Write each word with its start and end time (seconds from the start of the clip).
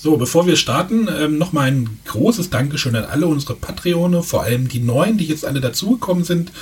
So, 0.00 0.16
bevor 0.16 0.46
wir 0.46 0.54
starten, 0.54 1.08
ähm, 1.08 1.38
nochmal 1.38 1.66
ein 1.66 1.98
großes 2.04 2.50
Dankeschön 2.50 2.94
an 2.94 3.04
alle 3.04 3.26
unsere 3.26 3.56
Patreone, 3.56 4.22
vor 4.22 4.44
allem 4.44 4.68
die 4.68 4.78
neuen, 4.78 5.18
die 5.18 5.26
jetzt 5.26 5.44
alle 5.44 5.60
dazugekommen 5.60 6.22
sind. 6.22 6.52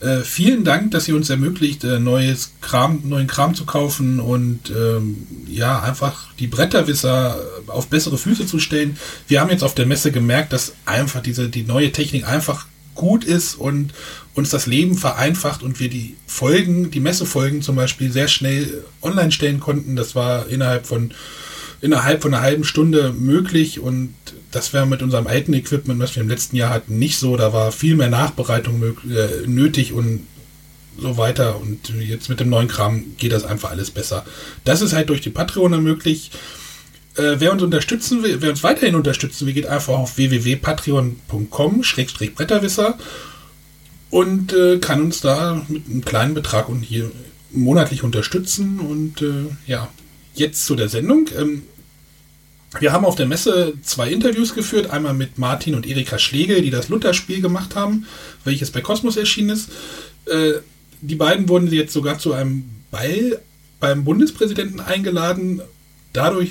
Äh, 0.00 0.18
vielen 0.18 0.62
Dank, 0.62 0.90
dass 0.90 1.08
ihr 1.08 1.16
uns 1.16 1.30
ermöglicht, 1.30 1.84
äh, 1.84 1.98
neues 1.98 2.52
Kram, 2.60 3.00
neuen 3.04 3.28
Kram 3.28 3.54
zu 3.54 3.64
kaufen 3.64 4.20
und 4.20 4.70
ähm, 4.70 5.26
ja, 5.46 5.80
einfach 5.80 6.34
die 6.38 6.48
Bretterwisser 6.48 7.40
auf 7.66 7.86
bessere 7.86 8.18
Füße 8.18 8.44
zu 8.44 8.58
stellen. 8.58 8.98
Wir 9.26 9.40
haben 9.40 9.48
jetzt 9.48 9.64
auf 9.64 9.74
der 9.74 9.86
Messe 9.86 10.12
gemerkt, 10.12 10.52
dass 10.52 10.74
einfach 10.84 11.22
diese, 11.22 11.48
die 11.48 11.62
neue 11.62 11.92
Technik 11.92 12.28
einfach 12.28 12.66
gut 12.94 13.24
ist 13.24 13.54
und 13.54 13.94
uns 14.34 14.50
das 14.50 14.66
Leben 14.66 14.98
vereinfacht 14.98 15.62
und 15.62 15.80
wir 15.80 15.88
die 15.88 16.16
Folgen, 16.26 16.90
die 16.90 17.00
Messefolgen 17.00 17.62
zum 17.62 17.74
Beispiel 17.74 18.12
sehr 18.12 18.28
schnell 18.28 18.84
online 19.00 19.32
stellen 19.32 19.60
konnten. 19.60 19.96
Das 19.96 20.14
war 20.14 20.46
innerhalb 20.48 20.84
von 20.84 21.14
innerhalb 21.82 22.22
von 22.22 22.32
einer 22.32 22.42
halben 22.42 22.64
Stunde 22.64 23.12
möglich 23.12 23.80
und 23.80 24.14
das 24.52 24.72
wäre 24.72 24.86
mit 24.86 25.02
unserem 25.02 25.26
alten 25.26 25.52
Equipment, 25.52 26.00
was 26.00 26.14
wir 26.14 26.22
im 26.22 26.28
letzten 26.28 26.54
Jahr 26.56 26.70
hatten, 26.70 26.98
nicht 26.98 27.18
so. 27.18 27.36
Da 27.36 27.52
war 27.52 27.72
viel 27.72 27.96
mehr 27.96 28.08
Nachbereitung 28.08 28.82
äh, 28.82 29.46
nötig 29.46 29.92
und 29.92 30.26
so 30.98 31.16
weiter. 31.16 31.58
Und 31.60 31.92
jetzt 32.00 32.28
mit 32.28 32.38
dem 32.38 32.50
neuen 32.50 32.68
Kram 32.68 33.16
geht 33.18 33.32
das 33.32 33.42
einfach 33.44 33.70
alles 33.70 33.90
besser. 33.90 34.24
Das 34.64 34.82
ist 34.82 34.92
halt 34.92 35.08
durch 35.08 35.22
die 35.22 35.30
Patreon 35.30 35.82
möglich. 35.82 36.30
Äh, 37.16 37.36
wer 37.38 37.50
uns 37.52 37.62
unterstützen 37.62 38.22
will, 38.22 38.36
wer 38.40 38.50
uns 38.50 38.62
weiterhin 38.62 38.94
unterstützen 38.94 39.46
will, 39.46 39.54
geht 39.54 39.66
einfach 39.66 39.94
auf 39.94 40.18
www.patreon.com-bretterwisser 40.18 42.98
und 44.10 44.52
äh, 44.52 44.78
kann 44.78 45.02
uns 45.02 45.20
da 45.20 45.64
mit 45.68 45.86
einem 45.86 46.04
kleinen 46.04 46.34
Betrag 46.34 46.68
und 46.68 46.82
hier 46.82 47.10
monatlich 47.50 48.04
unterstützen. 48.04 48.78
Und 48.80 49.22
äh, 49.22 49.46
ja, 49.66 49.88
jetzt 50.34 50.66
zu 50.66 50.76
der 50.76 50.88
Sendung. 50.88 51.28
Ähm, 51.38 51.62
wir 52.80 52.92
haben 52.92 53.04
auf 53.04 53.16
der 53.16 53.26
Messe 53.26 53.74
zwei 53.82 54.10
Interviews 54.10 54.54
geführt, 54.54 54.90
einmal 54.90 55.14
mit 55.14 55.38
Martin 55.38 55.74
und 55.74 55.86
Erika 55.86 56.18
Schlegel, 56.18 56.62
die 56.62 56.70
das 56.70 56.88
Luther-Spiel 56.88 57.40
gemacht 57.40 57.76
haben, 57.76 58.06
welches 58.44 58.70
bei 58.70 58.80
Kosmos 58.80 59.16
erschienen 59.16 59.50
ist. 59.50 59.70
Äh, 60.26 60.54
die 61.00 61.16
beiden 61.16 61.48
wurden 61.48 61.70
jetzt 61.70 61.92
sogar 61.92 62.18
zu 62.18 62.32
einem 62.32 62.64
Ball 62.90 63.40
beim 63.80 64.04
Bundespräsidenten 64.04 64.80
eingeladen, 64.80 65.60
dadurch, 66.12 66.50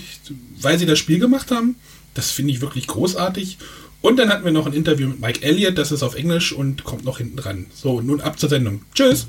weil 0.59 0.77
sie 0.77 0.85
das 0.85 0.99
Spiel 0.99 1.19
gemacht 1.19 1.51
haben. 1.51 1.75
Das 2.13 2.31
finde 2.31 2.51
ich 2.51 2.61
wirklich 2.61 2.87
großartig. 2.87 3.57
Und 4.01 4.17
dann 4.17 4.29
hatten 4.29 4.43
wir 4.43 4.51
noch 4.51 4.65
ein 4.65 4.73
Interview 4.73 5.07
mit 5.07 5.21
Mike 5.21 5.43
Elliott, 5.43 5.77
das 5.77 5.91
ist 5.91 6.03
auf 6.03 6.15
Englisch 6.15 6.51
und 6.51 6.83
kommt 6.83 7.05
noch 7.05 7.19
hinten 7.19 7.37
dran. 7.37 7.67
So, 7.73 8.01
nun 8.01 8.19
ab 8.19 8.39
zur 8.39 8.49
Sendung. 8.49 8.81
Tschüss! 8.93 9.27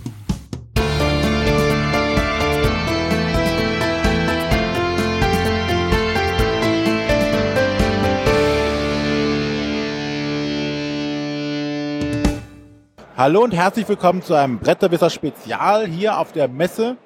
Hallo 13.22 13.44
und 13.44 13.52
herzlich 13.52 13.88
willkommen 13.88 14.20
zu 14.20 14.34
einem 14.34 14.58
Bretterwisser 14.58 15.08
Spezial 15.08 15.86
hier 15.86 16.18
auf 16.18 16.32
der 16.32 16.48
Messe. 16.48 16.96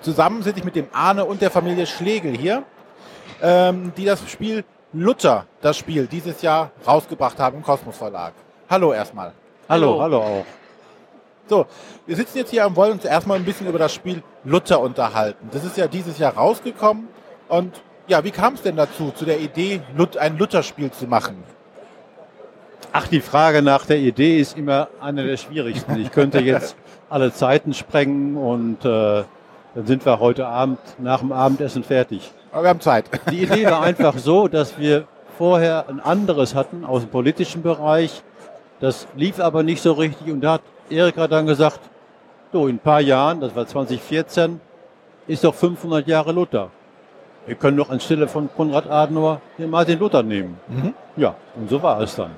Zusammen 0.00 0.42
sitze 0.42 0.58
ich 0.58 0.64
mit 0.64 0.74
dem 0.74 0.88
Arne 0.90 1.24
und 1.24 1.40
der 1.40 1.52
Familie 1.52 1.86
Schlegel 1.86 2.36
hier, 2.36 2.64
ähm, 3.40 3.92
die 3.96 4.04
das 4.04 4.28
Spiel 4.28 4.64
Luther, 4.92 5.46
das 5.60 5.76
Spiel, 5.76 6.08
dieses 6.08 6.42
Jahr 6.42 6.72
rausgebracht 6.84 7.38
haben 7.38 7.58
im 7.58 7.62
Kosmos 7.62 7.96
Verlag. 7.96 8.32
Hallo 8.68 8.92
erstmal. 8.92 9.32
Hallo, 9.68 10.02
hallo 10.02 10.18
auch. 10.18 10.44
So, 11.46 11.66
wir 12.04 12.16
sitzen 12.16 12.38
jetzt 12.38 12.50
hier 12.50 12.66
und 12.66 12.74
wollen 12.74 12.94
uns 12.94 13.04
erstmal 13.04 13.38
ein 13.38 13.44
bisschen 13.44 13.68
über 13.68 13.78
das 13.78 13.94
Spiel 13.94 14.24
Luther 14.42 14.80
unterhalten. 14.80 15.50
Das 15.52 15.64
ist 15.64 15.76
ja 15.76 15.86
dieses 15.86 16.18
Jahr 16.18 16.34
rausgekommen 16.34 17.06
und 17.46 17.80
ja, 18.08 18.24
wie 18.24 18.32
kam 18.32 18.54
es 18.54 18.62
denn 18.62 18.74
dazu, 18.74 19.12
zu 19.12 19.24
der 19.24 19.38
Idee, 19.38 19.82
ein 20.18 20.36
Luther-Spiel 20.36 20.90
zu 20.90 21.06
machen? 21.06 21.44
Ach, 22.92 23.06
die 23.06 23.20
Frage 23.20 23.62
nach 23.62 23.84
der 23.86 23.98
Idee 23.98 24.38
ist 24.38 24.56
immer 24.56 24.88
eine 25.00 25.24
der 25.24 25.36
schwierigsten. 25.36 26.00
Ich 26.00 26.10
könnte 26.10 26.40
jetzt 26.40 26.76
alle 27.10 27.32
Zeiten 27.32 27.74
sprengen 27.74 28.36
und 28.36 28.84
äh, 28.84 29.24
dann 29.74 29.86
sind 29.86 30.04
wir 30.06 30.18
heute 30.20 30.46
Abend 30.46 30.78
nach 30.98 31.20
dem 31.20 31.32
Abendessen 31.32 31.84
fertig. 31.84 32.32
Aber 32.50 32.62
wir 32.62 32.70
haben 32.70 32.80
Zeit. 32.80 33.04
Die 33.30 33.42
Idee 33.42 33.66
war 33.66 33.82
einfach 33.82 34.16
so, 34.16 34.48
dass 34.48 34.78
wir 34.78 35.06
vorher 35.36 35.88
ein 35.88 36.00
anderes 36.00 36.54
hatten 36.54 36.84
aus 36.84 37.02
dem 37.02 37.10
politischen 37.10 37.62
Bereich. 37.62 38.22
Das 38.80 39.06
lief 39.14 39.38
aber 39.38 39.62
nicht 39.62 39.82
so 39.82 39.92
richtig 39.92 40.32
und 40.32 40.40
da 40.40 40.54
hat 40.54 40.62
Erika 40.88 41.28
dann 41.28 41.46
gesagt, 41.46 41.80
so 42.52 42.66
in 42.66 42.76
ein 42.76 42.78
paar 42.78 43.00
Jahren, 43.00 43.40
das 43.40 43.54
war 43.54 43.66
2014, 43.66 44.60
ist 45.26 45.44
doch 45.44 45.54
500 45.54 46.06
Jahre 46.06 46.32
Luther. 46.32 46.70
Wir 47.46 47.54
können 47.54 47.76
doch 47.76 47.90
anstelle 47.90 48.28
von 48.28 48.48
Konrad 48.56 48.90
Adenauer 48.90 49.40
den 49.58 49.70
Martin 49.70 49.98
Luther 49.98 50.22
nehmen. 50.22 50.58
Mhm. 50.68 50.94
Ja, 51.16 51.34
und 51.54 51.68
so 51.68 51.82
war 51.82 52.00
es 52.00 52.16
dann. 52.16 52.30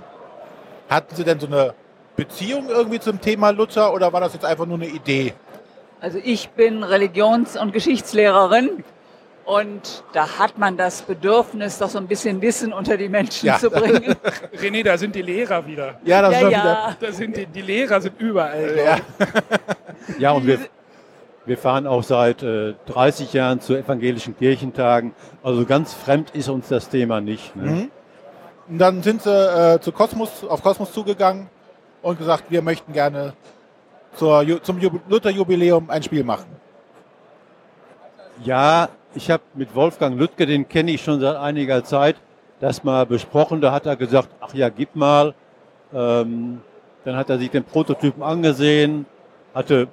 Hatten 0.91 1.15
Sie 1.15 1.23
denn 1.23 1.39
so 1.39 1.47
eine 1.47 1.73
Beziehung 2.17 2.69
irgendwie 2.69 2.99
zum 2.99 3.21
Thema 3.21 3.51
Luther 3.51 3.95
oder 3.95 4.13
war 4.13 4.21
das 4.21 4.35
jetzt 4.35 4.45
einfach 4.45 4.67
nur 4.67 4.77
eine 4.77 4.89
Idee? 4.89 5.33
Also 6.01 6.19
ich 6.23 6.51
bin 6.51 6.83
Religions- 6.83 7.57
und 7.57 7.73
Geschichtslehrerin 7.73 8.83
und 9.45 10.03
da 10.13 10.39
hat 10.39 10.59
man 10.59 10.77
das 10.77 11.03
Bedürfnis, 11.03 11.79
doch 11.79 11.89
so 11.89 11.99
ein 11.99 12.09
bisschen 12.09 12.43
Wissen 12.43 12.73
unter 12.73 12.97
die 12.97 13.09
Menschen 13.09 13.47
ja. 13.47 13.59
zu 13.59 13.71
bringen. 13.71 14.17
René, 14.61 14.83
da 14.83 14.99
sind 14.99 15.15
die 15.15 15.23
Lehrer 15.23 15.65
wieder. 15.67 16.01
Ja, 16.05 16.23
das 16.23 16.33
ja, 16.33 16.41
ja. 16.41 16.49
Wieder. 16.49 16.97
Da 17.01 17.13
sind 17.13 17.37
die, 17.37 17.47
die 17.47 17.63
Lehrer 17.63 18.01
sind 18.01 18.21
überall. 18.21 18.77
Ja, 18.77 18.97
ja 20.19 20.33
und 20.33 20.47
wir, 20.47 20.59
wir 21.47 21.57
fahren 21.57 21.87
auch 21.87 22.03
seit 22.03 22.43
äh, 22.43 22.75
30 22.87 23.33
Jahren 23.33 23.61
zu 23.61 23.77
evangelischen 23.77 24.37
Kirchentagen. 24.37 25.15
Also 25.43 25.65
ganz 25.67 25.95
fremd 25.95 26.31
ist 26.31 26.49
uns 26.49 26.69
das 26.69 26.89
Thema 26.89 27.21
nicht. 27.21 27.55
Ne? 27.55 27.71
Mhm. 27.71 27.91
Und 28.71 28.79
dann 28.79 29.03
sind 29.03 29.21
sie 29.23 29.31
äh, 29.31 29.81
zu 29.81 29.91
Kosmos, 29.91 30.45
auf 30.45 30.63
Kosmos 30.63 30.93
zugegangen 30.93 31.49
und 32.03 32.19
gesagt, 32.19 32.45
wir 32.51 32.63
möchten 32.63 32.93
gerne 32.93 33.33
zur, 34.15 34.45
zum 34.63 34.79
Luther-Jubiläum 35.09 35.91
ein 35.91 36.05
Spiel 36.05 36.23
machen. 36.23 36.47
Ja, 38.45 38.89
ich 39.13 39.29
habe 39.29 39.43
mit 39.55 39.75
Wolfgang 39.75 40.17
Lüttke, 40.17 40.47
den 40.47 40.69
kenne 40.69 40.93
ich 40.93 41.03
schon 41.03 41.21
seit 41.21 41.37
einiger 41.37 41.83
Zeit, 41.83 42.15
das 42.61 42.85
mal 42.85 43.07
besprochen. 43.07 43.61
Da 43.61 43.73
hat 43.73 43.87
er 43.87 43.97
gesagt, 43.97 44.29
ach 44.41 44.55
ja, 44.55 44.69
gib 44.69 44.95
mal. 44.95 45.35
Ähm, 45.93 46.61
dann 47.05 47.17
hat 47.17 47.29
er 47.29 47.39
sich 47.39 47.51
den 47.51 47.65
Prototypen 47.65 48.23
angesehen, 48.23 49.05
hatte 49.53 49.89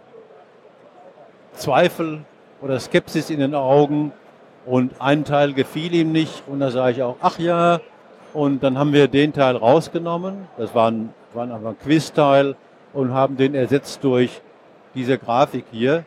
Zweifel 1.54 2.26
oder 2.62 2.80
Skepsis 2.80 3.32
in 3.32 3.40
den 3.40 3.56
Augen 3.56 4.12
und 4.68 5.02
ein 5.02 5.26
Teil 5.26 5.54
gefiel 5.54 5.96
ihm 5.96 6.12
nicht. 6.12 6.44
Und 6.46 6.60
da 6.60 6.70
sage 6.70 6.92
ich 6.92 7.02
auch, 7.02 7.16
ach 7.22 7.40
ja, 7.40 7.80
und 8.38 8.62
dann 8.62 8.78
haben 8.78 8.94
wir 8.94 9.08
den 9.08 9.34
Teil 9.34 9.56
rausgenommen. 9.56 10.48
Das 10.60 10.76
war 10.76 10.92
ein, 10.92 11.12
war 11.34 11.50
ein 11.50 11.80
Quiz-Teil 11.80 12.56
und 12.94 13.12
haben 13.12 13.36
den 13.36 13.56
ersetzt 13.56 14.04
durch 14.04 14.42
diese 14.94 15.18
Grafik 15.18 15.66
hier, 15.72 16.06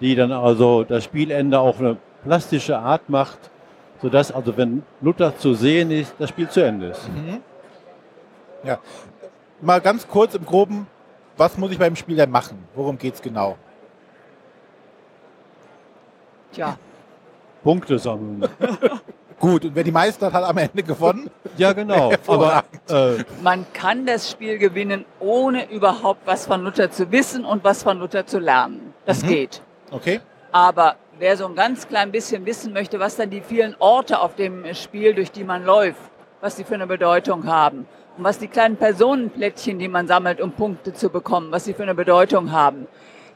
die 0.00 0.14
dann 0.14 0.30
also 0.30 0.84
das 0.84 1.02
Spielende 1.02 1.58
auf 1.58 1.80
eine 1.80 1.96
plastische 2.22 2.78
Art 2.78 3.10
macht, 3.10 3.50
sodass 4.00 4.30
also 4.30 4.56
wenn 4.56 4.84
Luther 5.00 5.36
zu 5.36 5.54
sehen 5.54 5.90
ist, 5.90 6.14
das 6.20 6.28
Spiel 6.28 6.48
zu 6.48 6.64
Ende 6.64 6.86
ist. 6.86 7.08
Mhm. 7.08 7.40
Ja. 8.62 8.78
Mal 9.60 9.80
ganz 9.80 10.06
kurz 10.06 10.36
im 10.36 10.46
Groben, 10.46 10.86
was 11.36 11.58
muss 11.58 11.72
ich 11.72 11.80
beim 11.80 11.96
Spiel 11.96 12.14
denn 12.14 12.30
machen? 12.30 12.64
Worum 12.76 12.96
geht 12.96 13.14
es 13.14 13.22
genau? 13.22 13.56
Tja. 16.52 16.78
Punkte 17.64 17.98
sammeln. 17.98 18.48
Gut, 19.42 19.64
und 19.64 19.74
wer 19.74 19.82
die 19.82 19.90
meisten 19.90 20.24
hat, 20.24 20.34
hat 20.34 20.44
am 20.44 20.56
Ende 20.56 20.84
gewonnen. 20.84 21.28
Ja, 21.56 21.72
genau. 21.72 22.12
Aber 22.28 22.62
äh, 22.88 23.24
man 23.42 23.66
kann 23.72 24.06
das 24.06 24.30
Spiel 24.30 24.56
gewinnen, 24.56 25.04
ohne 25.18 25.68
überhaupt 25.68 26.20
was 26.26 26.46
von 26.46 26.62
Luther 26.62 26.92
zu 26.92 27.10
wissen 27.10 27.44
und 27.44 27.64
was 27.64 27.82
von 27.82 27.98
Luther 27.98 28.24
zu 28.24 28.38
lernen. 28.38 28.94
Das 29.04 29.24
mhm. 29.24 29.28
geht. 29.28 29.60
Okay. 29.90 30.20
Aber 30.52 30.94
wer 31.18 31.36
so 31.36 31.46
ein 31.46 31.56
ganz 31.56 31.88
klein 31.88 32.12
bisschen 32.12 32.46
wissen 32.46 32.72
möchte, 32.72 33.00
was 33.00 33.16
dann 33.16 33.30
die 33.30 33.40
vielen 33.40 33.74
Orte 33.80 34.20
auf 34.20 34.36
dem 34.36 34.72
Spiel, 34.74 35.12
durch 35.12 35.32
die 35.32 35.42
man 35.42 35.64
läuft, 35.64 35.98
was 36.40 36.54
die 36.54 36.62
für 36.62 36.74
eine 36.74 36.86
Bedeutung 36.86 37.44
haben 37.48 37.88
und 38.16 38.22
was 38.22 38.38
die 38.38 38.46
kleinen 38.46 38.76
Personenplättchen, 38.76 39.80
die 39.80 39.88
man 39.88 40.06
sammelt, 40.06 40.40
um 40.40 40.52
Punkte 40.52 40.92
zu 40.92 41.10
bekommen, 41.10 41.50
was 41.50 41.64
sie 41.64 41.74
für 41.74 41.82
eine 41.82 41.96
Bedeutung 41.96 42.52
haben, 42.52 42.86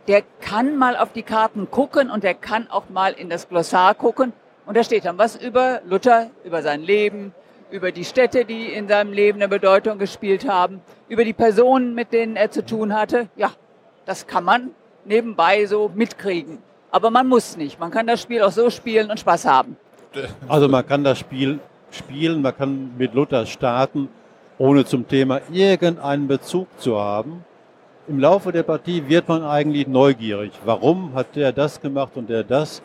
der 0.06 0.22
kann 0.40 0.76
mal 0.76 0.96
auf 0.96 1.12
die 1.12 1.24
Karten 1.24 1.68
gucken 1.68 2.10
und 2.10 2.22
der 2.22 2.34
kann 2.34 2.70
auch 2.70 2.90
mal 2.90 3.12
in 3.12 3.28
das 3.28 3.48
Glossar 3.48 3.96
gucken 3.96 4.32
und 4.66 4.76
da 4.76 4.82
steht 4.82 5.04
dann 5.04 5.16
was 5.16 5.36
über 5.36 5.80
Luther, 5.88 6.30
über 6.44 6.60
sein 6.60 6.82
Leben, 6.82 7.32
über 7.70 7.92
die 7.92 8.04
Städte, 8.04 8.44
die 8.44 8.66
in 8.66 8.88
seinem 8.88 9.12
Leben 9.12 9.38
eine 9.38 9.48
Bedeutung 9.48 9.98
gespielt 9.98 10.48
haben, 10.48 10.80
über 11.08 11.24
die 11.24 11.32
Personen, 11.32 11.94
mit 11.94 12.12
denen 12.12 12.36
er 12.36 12.50
zu 12.50 12.64
tun 12.64 12.92
hatte. 12.94 13.28
Ja, 13.36 13.52
das 14.04 14.26
kann 14.26 14.44
man 14.44 14.70
nebenbei 15.04 15.66
so 15.66 15.90
mitkriegen. 15.94 16.58
Aber 16.90 17.10
man 17.10 17.28
muss 17.28 17.56
nicht. 17.56 17.78
Man 17.78 17.90
kann 17.90 18.06
das 18.06 18.22
Spiel 18.22 18.42
auch 18.42 18.52
so 18.52 18.70
spielen 18.70 19.10
und 19.10 19.20
Spaß 19.20 19.46
haben. 19.46 19.76
Also 20.48 20.68
man 20.68 20.86
kann 20.86 21.04
das 21.04 21.18
Spiel 21.18 21.60
spielen, 21.90 22.42
man 22.42 22.56
kann 22.56 22.92
mit 22.96 23.14
Luther 23.14 23.46
starten, 23.46 24.08
ohne 24.58 24.84
zum 24.84 25.06
Thema 25.06 25.40
irgendeinen 25.50 26.26
Bezug 26.26 26.68
zu 26.80 26.98
haben. 26.98 27.44
Im 28.08 28.20
Laufe 28.20 28.52
der 28.52 28.62
Partie 28.62 29.08
wird 29.08 29.28
man 29.28 29.42
eigentlich 29.42 29.86
neugierig. 29.86 30.52
Warum 30.64 31.12
hat 31.14 31.34
der 31.36 31.52
das 31.52 31.80
gemacht 31.80 32.12
und 32.14 32.30
der 32.30 32.44
das? 32.44 32.80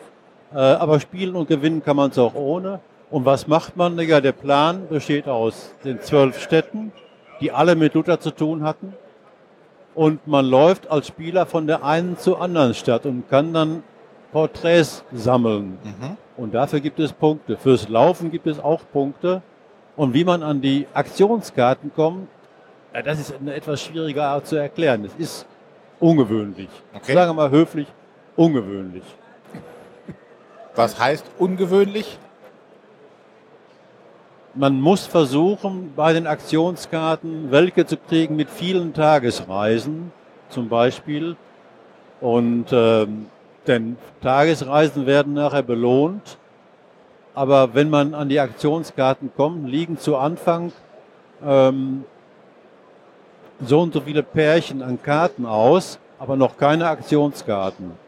Äh, 0.54 0.58
aber 0.58 1.00
spielen 1.00 1.34
und 1.36 1.48
gewinnen 1.48 1.82
kann 1.82 1.96
man 1.96 2.10
es 2.10 2.18
auch 2.18 2.34
ohne. 2.34 2.80
Und 3.10 3.24
was 3.24 3.46
macht 3.46 3.76
man? 3.76 3.98
Ja, 3.98 4.20
der 4.20 4.32
Plan 4.32 4.88
besteht 4.88 5.28
aus 5.28 5.74
den 5.84 6.00
zwölf 6.00 6.40
Städten, 6.40 6.92
die 7.40 7.52
alle 7.52 7.76
mit 7.76 7.94
Luther 7.94 8.20
zu 8.20 8.30
tun 8.30 8.64
hatten. 8.64 8.94
Und 9.94 10.26
man 10.26 10.46
läuft 10.46 10.90
als 10.90 11.08
Spieler 11.08 11.44
von 11.44 11.66
der 11.66 11.84
einen 11.84 12.16
zur 12.16 12.40
anderen 12.40 12.72
Stadt 12.72 13.04
und 13.04 13.28
kann 13.28 13.52
dann 13.52 13.82
Porträts 14.32 15.04
sammeln. 15.12 15.78
Mhm. 15.84 16.16
Und 16.38 16.54
dafür 16.54 16.80
gibt 16.80 16.98
es 16.98 17.12
Punkte. 17.12 17.58
Fürs 17.58 17.88
Laufen 17.88 18.30
gibt 18.30 18.46
es 18.46 18.58
auch 18.58 18.80
Punkte. 18.90 19.42
Und 19.94 20.14
wie 20.14 20.24
man 20.24 20.42
an 20.42 20.62
die 20.62 20.86
Aktionskarten 20.94 21.92
kommt, 21.94 22.28
ja, 22.94 23.02
das 23.02 23.20
ist 23.20 23.34
eine 23.38 23.54
etwas 23.54 23.82
schwierige 23.82 24.22
Art 24.22 24.46
zu 24.46 24.56
erklären. 24.56 25.04
Es 25.04 25.14
ist 25.16 25.46
ungewöhnlich. 26.00 26.68
Okay. 26.94 27.14
Sagen 27.14 27.30
wir 27.30 27.34
mal 27.34 27.50
höflich, 27.50 27.86
ungewöhnlich. 28.36 29.04
Was 30.74 30.98
heißt 30.98 31.24
ungewöhnlich? 31.38 32.18
Man 34.54 34.80
muss 34.80 35.06
versuchen, 35.06 35.92
bei 35.96 36.12
den 36.12 36.26
Aktionskarten 36.26 37.50
welche 37.50 37.86
zu 37.86 37.96
kriegen 37.96 38.36
mit 38.36 38.50
vielen 38.50 38.92
Tagesreisen 38.92 40.12
zum 40.48 40.68
Beispiel. 40.68 41.36
Und 42.20 42.66
ähm, 42.72 43.26
denn 43.66 43.96
Tagesreisen 44.20 45.06
werden 45.06 45.34
nachher 45.34 45.62
belohnt. 45.62 46.38
Aber 47.34 47.74
wenn 47.74 47.88
man 47.88 48.14
an 48.14 48.28
die 48.28 48.40
Aktionskarten 48.40 49.32
kommt, 49.34 49.68
liegen 49.68 49.98
zu 49.98 50.16
Anfang 50.16 50.72
ähm, 51.44 52.04
so 53.64 53.80
und 53.80 53.94
so 53.94 54.00
viele 54.00 54.22
Pärchen 54.22 54.82
an 54.82 55.02
Karten 55.02 55.46
aus, 55.46 55.98
aber 56.18 56.36
noch 56.36 56.56
keine 56.56 56.88
Aktionskarten. 56.88 58.01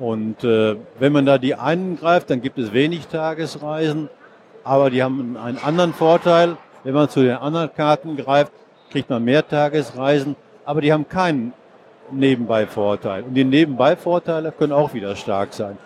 Und 0.00 0.42
äh, 0.44 0.76
wenn 0.98 1.12
man 1.12 1.26
da 1.26 1.36
die 1.36 1.54
einen 1.54 1.98
greift, 1.98 2.30
dann 2.30 2.40
gibt 2.40 2.58
es 2.58 2.72
wenig 2.72 3.08
Tagesreisen, 3.08 4.08
aber 4.64 4.88
die 4.88 5.02
haben 5.02 5.36
einen 5.36 5.58
anderen 5.58 5.92
Vorteil. 5.92 6.56
Wenn 6.84 6.94
man 6.94 7.10
zu 7.10 7.20
den 7.20 7.36
anderen 7.36 7.72
Karten 7.74 8.16
greift, 8.16 8.50
kriegt 8.90 9.10
man 9.10 9.22
mehr 9.22 9.46
Tagesreisen, 9.46 10.36
aber 10.64 10.80
die 10.80 10.90
haben 10.90 11.06
keinen 11.06 11.52
Nebenbei-Vorteil. 12.10 13.24
Und 13.24 13.34
die 13.34 13.44
Nebenbei-Vorteile 13.44 14.52
können 14.52 14.72
auch 14.72 14.94
wieder 14.94 15.14
stark 15.16 15.52
sein. 15.52 15.76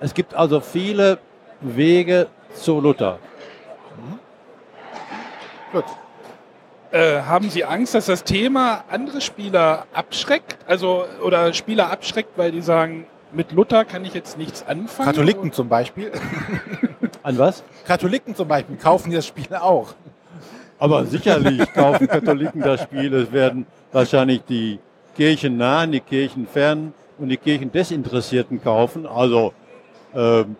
Es 0.00 0.12
gibt 0.12 0.34
also 0.34 0.60
viele 0.60 1.18
Wege 1.60 2.26
zu 2.54 2.80
Luther. 2.80 3.20
Gut. 5.72 5.84
Äh, 6.90 7.20
haben 7.20 7.50
Sie 7.50 7.64
Angst, 7.64 7.94
dass 7.94 8.06
das 8.06 8.24
Thema 8.24 8.82
andere 8.90 9.20
Spieler 9.20 9.86
abschreckt? 9.92 10.56
Also, 10.66 11.04
oder 11.22 11.52
Spieler 11.52 11.90
abschreckt, 11.92 12.36
weil 12.36 12.50
die 12.50 12.62
sagen, 12.62 13.06
mit 13.32 13.52
Luther 13.52 13.84
kann 13.84 14.04
ich 14.04 14.14
jetzt 14.14 14.38
nichts 14.38 14.64
anfangen? 14.66 15.08
Katholiken 15.08 15.52
zum 15.52 15.68
Beispiel. 15.68 16.12
An 17.22 17.38
was? 17.38 17.62
Katholiken 17.86 18.34
zum 18.34 18.48
Beispiel 18.48 18.76
kaufen 18.76 19.12
das 19.12 19.26
Spiel 19.26 19.54
auch. 19.54 19.94
Aber 20.78 21.04
sicherlich 21.06 21.72
kaufen 21.72 22.06
Katholiken 22.06 22.60
das 22.60 22.82
Spiel. 22.82 23.12
Es 23.14 23.32
werden 23.32 23.66
wahrscheinlich 23.92 24.42
die 24.48 24.78
kirchennahen, 25.16 25.92
die 25.92 26.00
kirchenfernen 26.00 26.94
und 27.18 27.28
die 27.28 27.36
kirchendesinteressierten 27.36 28.62
kaufen. 28.62 29.06
Also 29.06 29.52
ähm, 30.14 30.56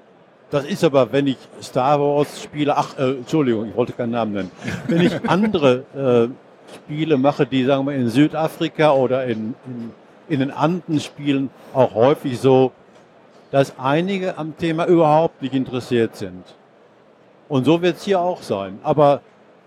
das 0.51 0.65
ist 0.65 0.83
aber, 0.83 1.13
wenn 1.13 1.27
ich 1.27 1.37
Star 1.63 2.01
Wars 2.01 2.43
spiele, 2.43 2.77
ach, 2.77 2.99
äh, 2.99 3.11
Entschuldigung, 3.19 3.69
ich 3.69 3.77
wollte 3.77 3.93
keinen 3.93 4.13
Namen 4.13 4.33
nennen. 4.33 4.51
Wenn 4.87 5.03
ich 5.03 5.29
andere 5.29 5.85
äh, 6.31 6.75
Spiele 6.75 7.19
mache, 7.19 7.47
die, 7.47 7.65
sagen 7.65 7.87
wir, 7.87 7.95
in 7.95 8.09
Südafrika 8.09 8.93
oder 8.93 9.25
in, 9.27 9.55
in, 9.67 9.91
in 10.29 10.41
den 10.41 10.51
Anden 10.51 11.01
spielen, 11.01 11.51
auch 11.75 11.95
häufig 11.95 12.39
so, 12.41 12.73
dass 13.51 13.79
einige 13.79 14.37
am 14.37 14.57
Thema 14.57 14.87
überhaupt 14.87 15.41
nicht 15.43 15.55
interessiert 15.55 16.17
sind. 16.17 16.45
Und 17.49 17.65
so 17.65 17.81
wird 17.81 17.97
es 17.97 18.05
hier 18.05 18.21
auch 18.21 18.43
sein. 18.43 18.79
Aber 18.83 19.21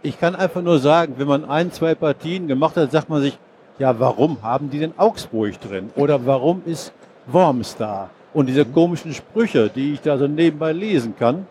ich 0.04 0.20
kann 0.20 0.36
einfach 0.36 0.62
nur 0.62 0.80
sagen, 0.80 1.16
wenn 1.18 1.28
man 1.28 1.46
ein, 1.46 1.72
zwei 1.72 1.96
Partien 1.96 2.48
gemacht 2.48 2.78
hat, 2.78 2.92
sagt 2.92 3.10
man 3.10 3.22
sich, 3.22 3.38
ja, 3.80 4.00
warum 4.00 4.44
haben 4.44 4.70
die 4.70 4.80
denn 4.80 4.94
Augsburg 4.98 5.60
drin? 5.62 5.90
Oder 5.96 6.24
warum 6.26 6.62
ist 6.66 6.94
Worms 7.26 7.76
da? 7.76 8.10
Und 8.34 8.46
diese 8.48 8.66
komischen 8.66 9.14
Sprüche, 9.14 9.70
die 9.74 9.94
ich 9.94 10.02
da 10.02 10.18
so 10.18 10.28
nebenbei 10.28 10.72
lesen 10.74 11.16
kann, 11.18 11.48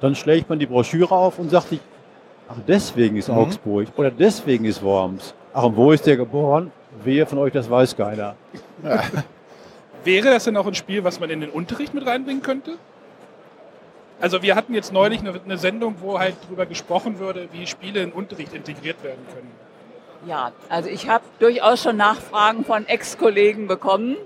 dann 0.00 0.14
schlägt 0.14 0.48
man 0.48 0.58
die 0.58 0.66
Broschüre 0.66 1.14
auf 1.14 1.38
und 1.38 1.50
sagt 1.50 1.68
sich, 1.70 1.80
ach, 2.48 2.56
deswegen 2.68 3.16
ist 3.16 3.28
Mhm. 3.28 3.38
Augsburg 3.38 3.88
oder 3.96 4.10
deswegen 4.12 4.64
ist 4.64 4.82
Worms. 4.82 5.34
Ach, 5.52 5.64
und 5.64 5.76
wo 5.76 5.90
ist 5.92 6.06
der 6.06 6.16
geboren? 6.16 6.70
Wer 7.02 7.26
von 7.26 7.38
euch, 7.38 7.52
das 7.52 7.68
weiß 7.68 7.96
keiner. 7.96 8.36
Wäre 10.04 10.30
das 10.30 10.44
denn 10.44 10.56
auch 10.56 10.66
ein 10.66 10.74
Spiel, 10.74 11.02
was 11.02 11.18
man 11.18 11.30
in 11.30 11.40
den 11.40 11.50
Unterricht 11.50 11.94
mit 11.94 12.06
reinbringen 12.06 12.42
könnte? 12.42 12.76
Also 14.20 14.42
wir 14.42 14.54
hatten 14.54 14.74
jetzt 14.74 14.92
neulich 14.92 15.20
eine, 15.20 15.40
eine 15.44 15.58
Sendung, 15.58 15.96
wo 16.00 16.18
halt 16.18 16.36
drüber 16.48 16.66
gesprochen 16.66 17.18
würde, 17.18 17.48
wie 17.52 17.66
Spiele 17.66 18.02
in 18.02 18.12
Unterricht 18.12 18.54
integriert 18.54 19.02
werden 19.02 19.26
können. 19.34 19.50
Ja, 20.26 20.52
also 20.68 20.88
ich 20.88 21.08
habe 21.08 21.24
durchaus 21.38 21.82
schon 21.82 21.96
Nachfragen 21.96 22.64
von 22.64 22.86
Ex-Kollegen 22.86 23.66
bekommen 23.66 24.16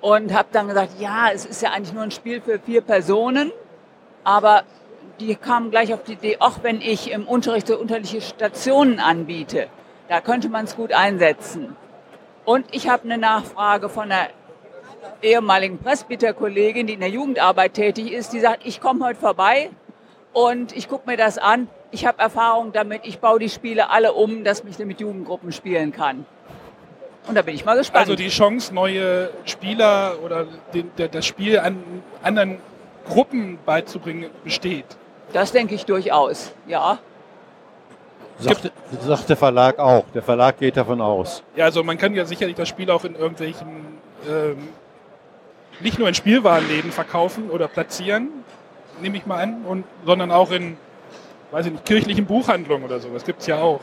und 0.00 0.32
habe 0.32 0.48
dann 0.52 0.68
gesagt, 0.68 0.92
ja, 0.98 1.30
es 1.32 1.44
ist 1.44 1.62
ja 1.62 1.72
eigentlich 1.72 1.92
nur 1.92 2.02
ein 2.02 2.10
Spiel 2.10 2.40
für 2.40 2.58
vier 2.58 2.80
Personen, 2.80 3.52
aber 4.24 4.62
die 5.20 5.34
kamen 5.34 5.70
gleich 5.70 5.92
auf 5.92 6.04
die 6.04 6.12
Idee, 6.12 6.36
auch 6.38 6.62
wenn 6.62 6.80
ich 6.80 7.10
im 7.10 7.26
Unterricht 7.26 7.66
so 7.66 7.78
unterschiedliche 7.78 8.22
Stationen 8.22 9.00
anbiete, 9.00 9.66
da 10.08 10.20
könnte 10.20 10.48
man 10.48 10.64
es 10.64 10.76
gut 10.76 10.92
einsetzen. 10.92 11.76
Und 12.46 12.64
ich 12.70 12.88
habe 12.88 13.02
eine 13.04 13.18
Nachfrage 13.18 13.88
von 13.88 14.04
einer 14.04 14.28
ehemaligen 15.20 15.78
Presbyter-Kollegin, 15.78 16.86
die 16.86 16.94
in 16.94 17.00
der 17.00 17.10
Jugendarbeit 17.10 17.74
tätig 17.74 18.12
ist, 18.12 18.32
die 18.32 18.38
sagt, 18.38 18.64
ich 18.64 18.80
komme 18.80 19.04
heute 19.04 19.18
vorbei 19.18 19.70
und 20.32 20.74
ich 20.74 20.88
gucke 20.88 21.10
mir 21.10 21.16
das 21.16 21.38
an. 21.38 21.68
Ich 21.90 22.06
habe 22.06 22.20
Erfahrung 22.20 22.72
damit, 22.72 23.00
ich 23.04 23.18
baue 23.18 23.40
die 23.40 23.48
Spiele 23.48 23.90
alle 23.90 24.12
um, 24.12 24.44
dass 24.44 24.62
ich 24.64 24.78
mit 24.78 25.00
Jugendgruppen 25.00 25.50
spielen 25.50 25.90
kann. 25.90 26.24
Und 27.26 27.34
da 27.34 27.42
bin 27.42 27.56
ich 27.56 27.64
mal 27.64 27.76
gespannt. 27.76 28.02
Also 28.02 28.14
die 28.14 28.28
Chance, 28.28 28.72
neue 28.72 29.30
Spieler 29.44 30.16
oder 30.24 30.46
den, 30.72 30.92
der, 30.96 31.08
das 31.08 31.26
Spiel 31.26 31.58
an 31.58 31.82
anderen 32.22 32.58
Gruppen 33.08 33.58
beizubringen, 33.66 34.30
besteht. 34.44 34.84
das 35.32 35.50
denke 35.50 35.74
ich 35.74 35.84
durchaus, 35.84 36.52
ja. 36.68 37.00
Sagt, 38.38 38.70
sagt 39.00 39.28
der 39.28 39.36
Verlag 39.36 39.78
auch. 39.78 40.04
Der 40.14 40.22
Verlag 40.22 40.58
geht 40.58 40.76
davon 40.76 41.00
aus. 41.00 41.42
Ja, 41.54 41.64
also 41.64 41.82
man 41.82 41.96
kann 41.96 42.14
ja 42.14 42.24
sicherlich 42.24 42.56
das 42.56 42.68
Spiel 42.68 42.90
auch 42.90 43.04
in 43.04 43.14
irgendwelchen, 43.14 43.98
ähm, 44.28 44.68
nicht 45.80 45.98
nur 45.98 46.08
in 46.08 46.14
Spielwarenläden 46.14 46.92
verkaufen 46.92 47.50
oder 47.50 47.68
platzieren, 47.68 48.28
nehme 49.00 49.16
ich 49.16 49.26
mal 49.26 49.42
an, 49.42 49.62
und, 49.64 49.84
sondern 50.04 50.30
auch 50.30 50.50
in, 50.50 50.76
weiß 51.50 51.66
ich 51.66 51.72
nicht, 51.72 51.84
kirchlichen 51.86 52.26
Buchhandlungen 52.26 52.84
oder 52.84 53.00
so. 53.00 53.08
Das 53.08 53.24
gibt 53.24 53.40
es 53.40 53.46
ja 53.46 53.58
auch. 53.58 53.80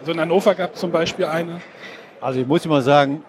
Also 0.00 0.12
in 0.12 0.20
Hannover 0.20 0.54
gab 0.54 0.74
es 0.74 0.80
zum 0.80 0.92
Beispiel 0.92 1.24
eine. 1.24 1.60
Also 2.20 2.40
ich 2.40 2.46
muss 2.46 2.64
immer 2.64 2.82
sagen, 2.82 3.24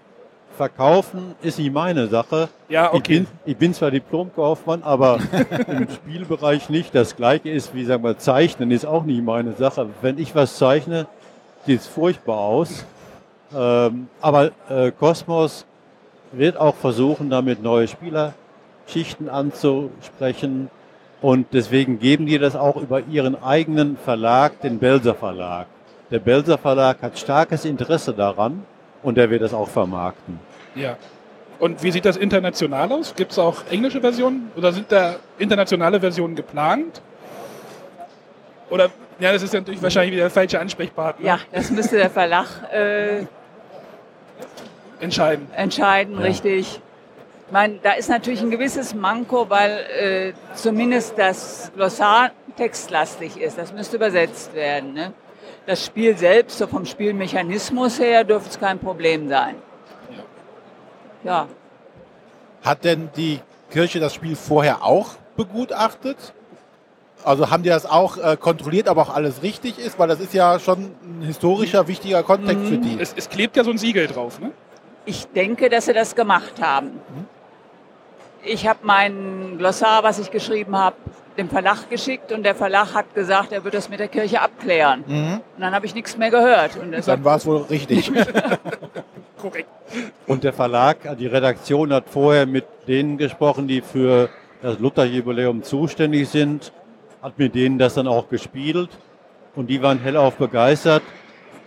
verkaufen 0.58 1.36
ist 1.42 1.60
nicht 1.60 1.72
meine 1.72 2.08
Sache. 2.08 2.50
Ja, 2.68 2.88
Ich 2.88 2.94
okay. 3.00 3.20
bin, 3.20 3.28
ich 3.46 3.56
bin 3.56 3.74
zwar 3.74 3.92
Diplomkaufmann, 3.92 4.84
aber 4.84 5.20
im 5.68 5.88
Spielbereich 5.90 6.70
nicht. 6.70 6.94
Das 6.94 7.16
gleiche 7.16 7.50
ist, 7.50 7.74
wie 7.74 7.86
sagen 7.86 8.04
wir, 8.04 8.18
Zeichnen 8.18 8.72
ist 8.72 8.86
auch 8.86 9.04
nicht 9.04 9.24
meine 9.24 9.54
Sache. 9.54 9.88
Wenn 10.02 10.18
ich 10.18 10.36
was 10.36 10.58
zeichne, 10.58 11.08
sieht 11.66 11.80
es 11.82 11.88
furchtbar 11.88 12.40
aus. 12.40 12.86
Ähm, 13.56 14.10
aber 14.20 14.52
äh, 14.70 14.92
Cosmos 14.92 15.66
wird 16.34 16.58
auch 16.58 16.76
versuchen, 16.76 17.30
damit 17.30 17.64
neue 17.64 17.88
Spielerschichten 17.88 19.30
anzusprechen. 19.30 20.70
Und 21.22 21.48
deswegen 21.54 22.00
geben 22.00 22.26
die 22.26 22.38
das 22.38 22.56
auch 22.56 22.76
über 22.76 23.02
ihren 23.02 23.42
eigenen 23.42 23.96
Verlag, 23.98 24.60
den 24.62 24.80
Belser 24.80 25.16
Verlag. 25.16 25.68
Der 26.12 26.20
Belser 26.20 26.58
Verlag 26.58 27.02
hat 27.02 27.18
starkes 27.18 27.66
Interesse 27.66 28.14
daran 28.14 28.64
und 29.04 29.16
der 29.18 29.30
wird 29.30 29.42
das 29.42 29.54
auch 29.54 29.70
vermarkten. 29.70 30.40
Ja. 30.76 30.98
Und 31.60 31.82
wie 31.82 31.92
sieht 31.92 32.06
das 32.06 32.18
international 32.18 32.92
aus? 32.92 33.16
Gibt 33.16 33.32
es 33.32 33.40
auch 33.40 33.64
englische 33.70 34.00
Versionen 34.00 34.52
oder 34.56 34.72
sind 34.72 34.92
da 34.92 35.16
internationale 35.40 36.00
Versionen 36.00 36.36
geplant? 36.36 37.02
Oder, 38.70 38.90
ja, 39.20 39.32
das 39.32 39.44
ist 39.44 39.54
ja 39.54 39.62
natürlich 39.62 39.82
wahrscheinlich 39.82 40.12
wieder 40.12 40.24
der 40.24 40.30
falsche 40.30 40.60
Ansprechpartner. 40.60 41.26
Ja, 41.26 41.40
das 41.52 41.72
müsste 41.72 41.96
der 41.98 42.10
Verlag 42.10 42.46
äh, 42.72 43.26
Entscheiden. 45.00 45.48
entscheiden, 45.56 46.18
richtig. 46.20 46.82
Ich 47.48 47.54
meine, 47.54 47.80
da 47.82 47.94
ist 47.94 48.10
natürlich 48.10 48.42
ein 48.42 48.52
gewisses 48.52 48.94
Manko, 48.94 49.50
weil 49.50 49.86
äh, 50.00 50.34
zumindest 50.54 51.18
das 51.18 51.72
Glossar 51.76 52.32
textlastig 52.58 53.38
ist. 53.38 53.58
Das 53.58 53.74
müsste 53.74 53.96
übersetzt 53.96 54.54
werden. 54.54 54.94
Ne? 54.94 55.14
Das 55.68 55.86
Spiel 55.86 56.18
selbst, 56.18 56.58
so 56.58 56.66
vom 56.66 56.86
Spielmechanismus 56.86 58.00
her, 58.00 58.24
dürfte 58.24 58.50
es 58.50 58.60
kein 58.60 58.80
Problem 58.80 59.30
sein. 59.30 59.56
Ja, 61.24 61.48
Hat 62.64 62.84
denn 62.84 63.10
die 63.16 63.40
Kirche 63.70 64.00
das 64.00 64.16
Spiel 64.16 64.36
vorher 64.36 64.84
auch 64.84 65.10
begutachtet? 65.36 66.34
Also 67.24 67.52
haben 67.52 67.64
die 67.64 67.70
das 67.70 67.86
auch 67.86 68.18
äh, 68.18 68.38
kontrolliert, 68.38 68.88
ob 68.88 68.98
auch 68.98 69.14
alles 69.14 69.44
richtig 69.44 69.78
ist? 69.78 70.00
Weil 70.00 70.08
das 70.08 70.20
ist 70.20 70.34
ja 70.34 70.58
schon 70.60 70.96
ein 71.04 71.22
historischer, 71.24 71.88
wichtiger 71.88 72.24
Kontext 72.24 72.66
für 72.66 72.78
die. 72.78 72.98
Es, 73.00 73.14
es 73.16 73.30
klebt 73.30 73.58
ja 73.58 73.64
so 73.64 73.72
ein 73.72 73.78
Siegel 73.78 74.08
drauf, 74.08 74.40
ne? 74.40 74.52
ich 75.08 75.26
denke, 75.28 75.70
dass 75.70 75.86
sie 75.86 75.94
das 75.94 76.16
gemacht 76.16 76.62
haben. 76.62 77.00
Ich 78.44 78.68
habe 78.68 78.80
mein 78.84 79.58
Glossar, 79.58 80.04
was 80.04 80.20
ich 80.20 80.30
geschrieben 80.32 80.78
habe, 80.78 80.98
dem 81.38 81.50
Verlag 81.50 81.90
geschickt 81.90 82.32
und 82.32 82.44
der 82.44 82.56
Verlag 82.56 82.94
hat 82.94 83.14
gesagt, 83.14 83.52
er 83.52 83.64
wird 83.64 83.74
das 83.74 83.90
mit 83.90 84.00
der 84.00 84.08
Kirche 84.08 84.42
abklären. 84.42 85.04
Mhm. 85.08 85.34
Und 85.56 85.62
dann 85.62 85.74
habe 85.74 85.86
ich 85.86 85.94
nichts 85.94 86.18
mehr 86.18 86.32
gehört. 86.32 86.78
Und 86.78 86.92
Dann 87.08 87.24
war 87.24 87.38
es 87.38 87.46
wohl 87.46 87.62
richtig. 87.64 88.12
Korrekt. 89.42 89.70
Und 90.26 90.44
der 90.44 90.54
Verlag, 90.54 90.98
die 91.18 91.28
Redaktion 91.28 91.94
hat 91.94 92.06
vorher 92.10 92.46
mit 92.46 92.66
denen 92.88 93.18
gesprochen, 93.18 93.68
die 93.68 93.82
für 93.82 94.30
das 94.62 94.80
Lutherjubiläum 94.80 95.64
zuständig 95.64 96.30
sind, 96.30 96.74
hat 97.22 97.38
mit 97.38 97.56
denen 97.56 97.78
das 97.78 97.94
dann 97.94 98.08
auch 98.08 98.30
gespielt 98.30 98.90
und 99.56 99.70
die 99.70 99.82
waren 99.82 100.00
hellauf 100.00 100.36
begeistert, 100.36 101.04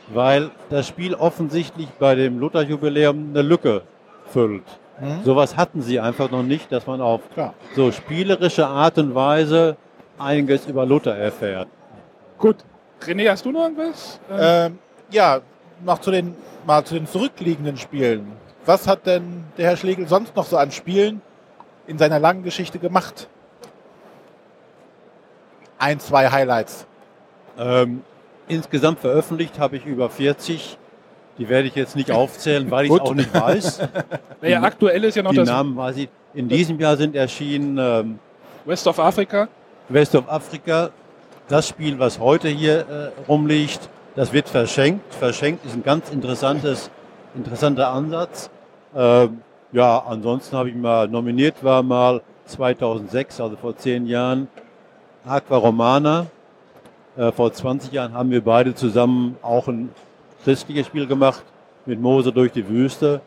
weil 0.08 0.50
das 0.68 0.88
Spiel 0.88 1.14
offensichtlich 1.14 1.88
bei 1.98 2.14
dem 2.14 2.38
Lutherjubiläum 2.38 3.30
eine 3.30 3.42
Lücke 3.42 3.82
füllt. 4.26 4.64
Mhm. 5.00 5.24
Sowas 5.24 5.56
hatten 5.56 5.82
sie 5.82 5.98
einfach 5.98 6.30
noch 6.30 6.42
nicht, 6.42 6.70
dass 6.70 6.86
man 6.86 7.00
auf 7.00 7.22
Klar. 7.32 7.54
so 7.74 7.90
spielerische 7.90 8.66
Art 8.66 8.98
und 8.98 9.14
Weise 9.14 9.76
einiges 10.18 10.66
über 10.66 10.84
Luther 10.84 11.16
erfährt. 11.16 11.68
Gut. 12.38 12.56
René, 13.02 13.30
hast 13.30 13.44
du 13.46 13.50
noch 13.50 13.62
irgendwas? 13.62 14.20
Äh, 14.30 14.66
ähm, 14.66 14.78
ja, 15.10 15.40
noch 15.82 16.00
zu 16.00 16.10
den, 16.10 16.34
mal 16.66 16.84
zu 16.84 16.94
den 16.94 17.06
zurückliegenden 17.06 17.78
Spielen. 17.78 18.32
Was 18.66 18.86
hat 18.86 19.06
denn 19.06 19.44
der 19.56 19.68
Herr 19.70 19.76
Schlegel 19.76 20.06
sonst 20.06 20.36
noch 20.36 20.44
so 20.44 20.58
an 20.58 20.70
Spielen 20.70 21.22
in 21.86 21.96
seiner 21.96 22.18
langen 22.18 22.42
Geschichte 22.42 22.78
gemacht? 22.78 23.28
Ein, 25.78 25.98
zwei 25.98 26.30
Highlights. 26.30 26.86
Ähm, 27.58 28.02
insgesamt 28.48 29.00
veröffentlicht 29.00 29.58
habe 29.58 29.76
ich 29.76 29.86
über 29.86 30.10
40. 30.10 30.76
Die 31.40 31.48
werde 31.48 31.68
ich 31.68 31.74
jetzt 31.74 31.96
nicht 31.96 32.12
aufzählen, 32.12 32.70
weil 32.70 32.84
ich 32.84 32.90
Gut. 32.90 33.00
auch 33.00 33.14
nicht 33.14 33.34
weiß. 33.34 33.80
naja, 34.42 34.62
aktuell 34.62 35.02
ist 35.04 35.14
ja 35.14 35.22
noch 35.22 35.30
Die 35.30 35.38
das 35.38 35.48
Namen 35.48 35.74
weiß 35.74 35.96
ich. 35.96 36.10
In 36.34 36.50
diesem 36.50 36.78
Jahr 36.78 36.98
sind 36.98 37.16
erschienen 37.16 37.78
ähm, 37.78 38.18
West 38.66 38.86
of 38.86 38.98
Africa. 38.98 39.48
West 39.88 40.14
of 40.14 40.28
Africa. 40.28 40.90
Das 41.48 41.66
Spiel, 41.66 41.98
was 41.98 42.18
heute 42.18 42.48
hier 42.48 42.80
äh, 42.80 43.10
rumliegt, 43.26 43.88
das 44.16 44.34
wird 44.34 44.50
verschenkt. 44.50 45.14
Verschenkt 45.14 45.64
ist 45.64 45.74
ein 45.74 45.82
ganz 45.82 46.10
interessantes, 46.10 46.90
interessanter 47.34 47.88
Ansatz. 47.88 48.50
Ähm, 48.94 49.40
ja, 49.72 49.98
ansonsten 49.98 50.54
habe 50.58 50.68
ich 50.68 50.74
mal 50.74 51.08
nominiert, 51.08 51.64
war 51.64 51.82
mal 51.82 52.20
2006, 52.44 53.40
also 53.40 53.56
vor 53.56 53.74
zehn 53.78 54.06
Jahren, 54.06 54.46
Aqua 55.24 55.56
Romana. 55.56 56.26
Äh, 57.16 57.32
vor 57.32 57.50
20 57.50 57.92
Jahren 57.92 58.12
haben 58.12 58.30
wir 58.30 58.44
beide 58.44 58.74
zusammen 58.74 59.36
auch 59.40 59.68
ein 59.68 59.88
christliches 60.44 60.86
Spiel 60.86 61.06
gemacht 61.06 61.42
mit 61.86 62.00
Mose 62.00 62.32
durch 62.32 62.52
die 62.52 62.66
Wüste 62.68 63.20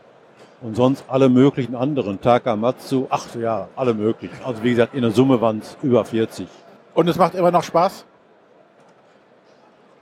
und 0.62 0.75
sonst 0.75 1.03
alle 1.08 1.29
möglichen 1.29 1.75
anderen. 1.75 2.20
Takamatsu, 2.22 3.08
ach 3.10 3.25
ja, 3.39 3.67
alle 3.75 3.93
möglichen. 3.93 4.36
Also 4.46 4.63
wie 4.63 4.72
gesagt, 4.72 4.93
in 4.93 5.01
der 5.01 5.12
Summe 5.12 5.39
waren 5.41 5.60
es 5.60 5.77
über 5.82 6.05
40. 6.05 6.48
Und 6.93 7.08
es 7.08 7.17
macht 7.17 7.36
immer 7.36 7.51
noch 7.51 7.63
Spaß? 7.63 8.05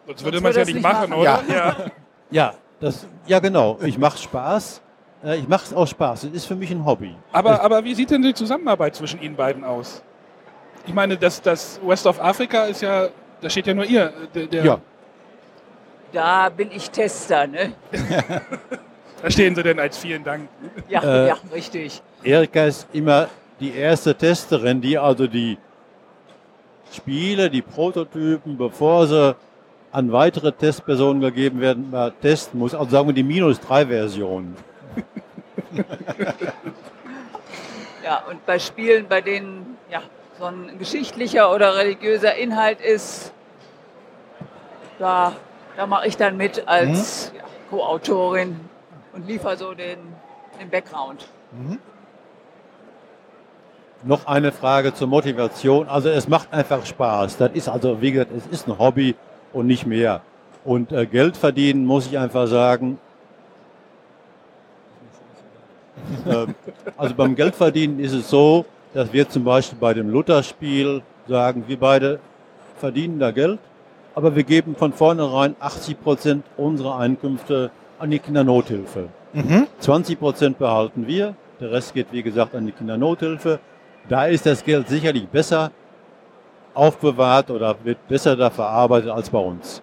Sonst 0.07 0.23
würde 0.23 0.41
man 0.41 0.51
es 0.51 0.57
ja 0.57 0.65
nicht 0.65 0.81
machen, 0.81 1.09
machen. 1.11 1.13
oder? 1.21 1.41
Ja. 1.47 1.75
Ja, 2.33 2.53
das, 2.79 3.05
ja 3.27 3.39
genau. 3.39 3.77
Ich 3.83 3.97
mache 3.97 4.17
Spaß. 4.17 4.81
Äh, 5.21 5.35
Ich 5.39 5.47
mache 5.49 5.65
es 5.65 5.73
aus 5.73 5.89
Spaß. 5.89 6.23
Es 6.23 6.31
ist 6.31 6.45
für 6.45 6.55
mich 6.55 6.71
ein 6.71 6.85
Hobby. 6.85 7.13
Aber, 7.33 7.61
aber 7.61 7.83
wie 7.83 7.93
sieht 7.93 8.09
denn 8.09 8.21
die 8.21 8.33
Zusammenarbeit 8.33 8.95
zwischen 8.95 9.21
Ihnen 9.21 9.35
beiden 9.35 9.65
aus? 9.65 10.01
Ich 10.87 10.93
meine, 10.93 11.17
das, 11.17 11.41
das 11.41 11.77
West 11.85 12.07
of 12.07 12.21
Africa 12.21 12.63
ist 12.63 12.81
ja, 12.81 13.09
da 13.41 13.49
steht 13.49 13.67
ja 13.67 13.73
nur 13.73 13.83
ihr. 13.83 14.13
Der, 14.33 14.45
der, 14.47 14.63
Ja. 14.63 14.79
Da 16.11 16.49
bin 16.49 16.71
ich 16.71 16.89
Tester, 16.91 17.47
ne? 17.47 17.73
Da 19.21 19.29
stehen 19.29 19.53
Sie 19.55 19.61
denn 19.61 19.79
als 19.79 19.99
vielen 19.99 20.23
Dank. 20.23 20.49
Ja, 20.89 21.03
Äh, 21.03 21.27
ja, 21.27 21.37
richtig. 21.53 22.01
Erika 22.23 22.65
ist 22.65 22.87
immer 22.91 23.27
die 23.59 23.71
erste 23.75 24.15
Testerin, 24.15 24.81
die 24.81 24.97
also 24.97 25.27
die 25.27 25.59
Spiele, 26.91 27.51
die 27.51 27.61
Prototypen, 27.61 28.57
bevor 28.57 29.05
sie 29.05 29.35
an 29.91 30.11
weitere 30.11 30.51
Testpersonen 30.51 31.21
gegeben 31.21 31.61
werden, 31.61 31.91
mal 31.91 32.11
testen 32.21 32.59
muss. 32.59 32.73
Also 32.73 32.89
sagen 32.89 33.09
wir 33.09 33.13
die 33.13 33.21
minus 33.21 33.59
3 33.59 33.85
Version. 33.85 34.55
Ja, 38.03 38.23
und 38.29 38.43
bei 38.47 38.57
Spielen, 38.57 39.07
bei 39.07 39.21
denen 39.21 39.77
ja, 39.91 40.01
so 40.39 40.45
ein 40.45 40.77
geschichtlicher 40.79 41.53
oder 41.53 41.75
religiöser 41.75 42.35
Inhalt 42.35 42.81
ist, 42.81 43.31
da, 44.97 45.33
da 45.77 45.87
mache 45.87 46.07
ich 46.07 46.17
dann 46.17 46.37
mit 46.37 46.67
als 46.67 47.31
ja, 47.35 47.43
Co-Autorin 47.69 48.59
und 49.13 49.27
liefere 49.27 49.57
so 49.57 49.73
den, 49.73 49.99
den 50.59 50.69
Background. 50.69 51.27
Noch 54.03 54.25
eine 54.25 54.51
Frage 54.51 54.93
zur 54.93 55.07
Motivation. 55.07 55.87
Also 55.87 56.09
es 56.09 56.27
macht 56.27 56.51
einfach 56.53 56.85
Spaß. 56.85 57.37
Das 57.37 57.51
ist 57.53 57.69
also, 57.69 58.01
wie 58.01 58.11
gesagt, 58.11 58.31
es 58.35 58.47
ist 58.47 58.67
ein 58.67 58.77
Hobby 58.79 59.15
und 59.53 59.67
nicht 59.67 59.85
mehr. 59.85 60.21
Und 60.63 60.91
äh, 60.91 61.05
Geld 61.05 61.37
verdienen, 61.37 61.85
muss 61.85 62.07
ich 62.07 62.17
einfach 62.17 62.47
sagen. 62.47 62.99
ähm, 66.27 66.55
also 66.97 67.15
beim 67.15 67.35
Geldverdienen 67.35 67.99
ist 67.99 68.13
es 68.13 68.29
so, 68.29 68.65
dass 68.93 69.11
wir 69.13 69.27
zum 69.29 69.43
Beispiel 69.43 69.77
bei 69.79 69.93
dem 69.93 70.09
Lutherspiel 70.09 71.01
sagen, 71.27 71.63
wir 71.67 71.79
beide 71.79 72.19
verdienen 72.77 73.19
da 73.19 73.31
Geld, 73.31 73.59
aber 74.15 74.35
wir 74.35 74.43
geben 74.43 74.75
von 74.75 74.93
vornherein 74.93 75.55
80 75.59 76.01
Prozent 76.01 76.45
unserer 76.57 76.97
Einkünfte 76.97 77.71
an 77.99 78.11
die 78.11 78.19
Kindernothilfe. 78.19 79.09
Mhm. 79.33 79.67
20 79.79 80.19
Prozent 80.19 80.59
behalten 80.59 81.07
wir, 81.07 81.35
der 81.59 81.71
Rest 81.71 81.93
geht 81.93 82.07
wie 82.11 82.23
gesagt 82.23 82.55
an 82.55 82.65
die 82.65 82.71
Kindernothilfe. 82.71 83.59
Da 84.09 84.25
ist 84.25 84.45
das 84.45 84.63
Geld 84.63 84.89
sicherlich 84.89 85.27
besser 85.27 85.71
aufbewahrt 86.73 87.51
oder 87.51 87.75
wird 87.83 88.07
besser 88.07 88.35
da 88.35 88.49
verarbeitet 88.49 89.09
als 89.09 89.29
bei 89.29 89.39
uns. 89.39 89.81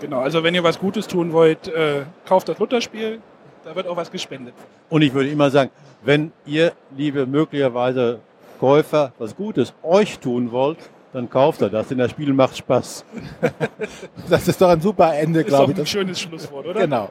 Genau, 0.00 0.20
also 0.20 0.42
wenn 0.42 0.54
ihr 0.54 0.62
was 0.62 0.78
Gutes 0.78 1.06
tun 1.06 1.32
wollt, 1.32 1.68
äh, 1.68 2.02
kauft 2.24 2.48
das 2.48 2.58
Lutherspiel. 2.58 3.20
Da 3.64 3.74
wird 3.74 3.86
auch 3.88 3.96
was 3.96 4.10
gespendet. 4.10 4.54
Und 4.88 5.02
ich 5.02 5.12
würde 5.12 5.28
immer 5.28 5.50
sagen, 5.50 5.70
wenn 6.02 6.32
ihr, 6.46 6.72
liebe 6.96 7.26
möglicherweise 7.26 8.20
Käufer, 8.60 9.12
was 9.18 9.36
Gutes 9.36 9.74
euch 9.82 10.18
tun 10.20 10.52
wollt, 10.52 10.78
dann 11.12 11.28
kauft 11.30 11.62
er 11.62 11.70
das, 11.70 11.88
denn 11.88 11.98
das 11.98 12.10
Spiel 12.10 12.32
macht 12.32 12.56
Spaß. 12.56 13.04
Das 14.28 14.46
ist 14.46 14.60
doch 14.60 14.68
ein 14.68 14.80
super 14.80 15.14
Ende, 15.14 15.40
Ist 15.40 15.50
doch 15.50 15.58
glaube 15.66 15.72
ein 15.74 15.82
ich. 15.82 15.90
schönes 15.90 16.20
Schlusswort, 16.20 16.66
oder? 16.66 16.80
Genau. 16.80 17.08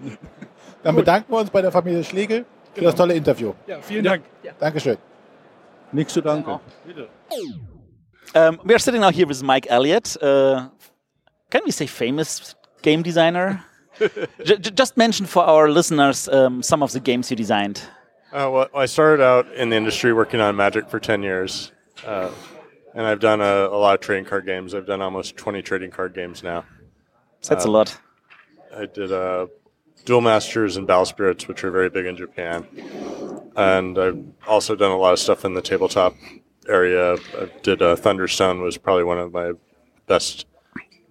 Dann 0.83 0.95
Gut. 0.95 1.05
bedanken 1.05 1.31
wir 1.33 1.39
uns 1.39 1.49
bei 1.49 1.61
der 1.61 1.71
Familie 1.71 2.03
Schlegel 2.03 2.45
für 2.73 2.79
Genau. 2.81 2.87
das 2.91 2.95
tolle 2.95 3.13
Interview. 3.15 3.53
Ja, 3.65 3.79
vielen 3.81 4.03
Dank. 4.03 4.23
Dankeschön. 4.59 4.97
Nichts 5.91 6.13
zu 6.13 6.21
danken. 6.21 6.59
Genau. 6.85 7.05
Um, 8.35 8.59
we 8.63 8.73
are 8.73 8.79
sitting 8.79 9.01
now 9.01 9.09
here 9.09 9.27
with 9.27 9.41
Mike 9.41 9.67
Elliott. 9.69 10.15
Uh, 10.21 10.67
can 11.49 11.61
we 11.65 11.71
say 11.71 11.87
famous 11.87 12.55
game 12.83 13.01
designer? 13.01 13.63
J- 14.43 14.57
j- 14.59 14.71
just 14.75 14.95
mention 14.97 15.25
for 15.25 15.43
our 15.47 15.69
listeners 15.69 16.27
um, 16.27 16.61
some 16.61 16.83
of 16.83 16.91
the 16.91 16.99
games 16.99 17.31
you 17.31 17.37
designed. 17.37 17.81
Uh, 18.31 18.49
well, 18.51 18.67
I 18.75 18.85
started 18.85 19.23
out 19.23 19.47
in 19.55 19.69
the 19.69 19.77
industry 19.77 20.13
working 20.13 20.41
on 20.41 20.55
Magic 20.55 20.89
for 20.89 20.99
10 20.99 21.23
years. 21.23 21.71
Uh, 22.05 22.29
and 22.97 23.05
I've 23.05 23.19
done 23.19 23.41
a, 23.41 23.67
a 23.67 23.77
lot 23.77 23.93
of 23.95 24.01
trading 24.01 24.25
card 24.25 24.45
games. 24.45 24.73
I've 24.73 24.87
done 24.87 25.01
almost 25.01 25.37
20 25.37 25.61
trading 25.61 25.91
card 25.91 26.13
games 26.15 26.41
now. 26.43 26.65
That's 27.47 27.63
a 27.65 27.67
Uh, 27.67 27.71
lot. 27.71 27.97
I 28.75 28.85
did 28.87 29.11
uh, 29.11 29.47
Duel 30.05 30.21
Masters 30.21 30.75
and 30.77 30.85
Battle 30.87 31.05
Spirits, 31.05 31.47
which 31.47 31.63
are 31.63 31.71
very 31.71 31.89
big 31.89 32.05
in 32.07 32.17
Japan. 32.17 32.65
And 33.55 33.97
I've 33.97 34.23
also 34.47 34.75
done 34.75 34.91
a 34.91 34.97
lot 34.97 35.13
of 35.13 35.19
stuff 35.19 35.45
in 35.45 35.53
the 35.53 35.61
tabletop 35.61 36.15
area. 36.67 37.13
I 37.13 37.49
did 37.61 37.81
uh, 37.81 37.95
Thunderstone 37.95 38.61
was 38.61 38.77
probably 38.77 39.03
one 39.03 39.19
of 39.19 39.31
my 39.31 39.53
best 40.07 40.45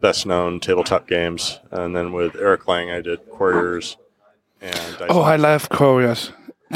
best 0.01 0.27
known 0.27 0.61
tabletop 0.61 1.07
games. 1.09 1.59
And 1.71 1.95
then 1.97 2.13
with 2.13 2.37
Eric 2.37 2.67
Lang, 2.69 2.91
I 2.91 3.01
did 3.01 3.21
Quarriors 3.31 3.97
and 4.61 4.75
Dice 4.99 5.09
Oh, 5.11 5.23
I 5.23 5.37
love 5.37 5.69
Quarriors. 5.69 6.33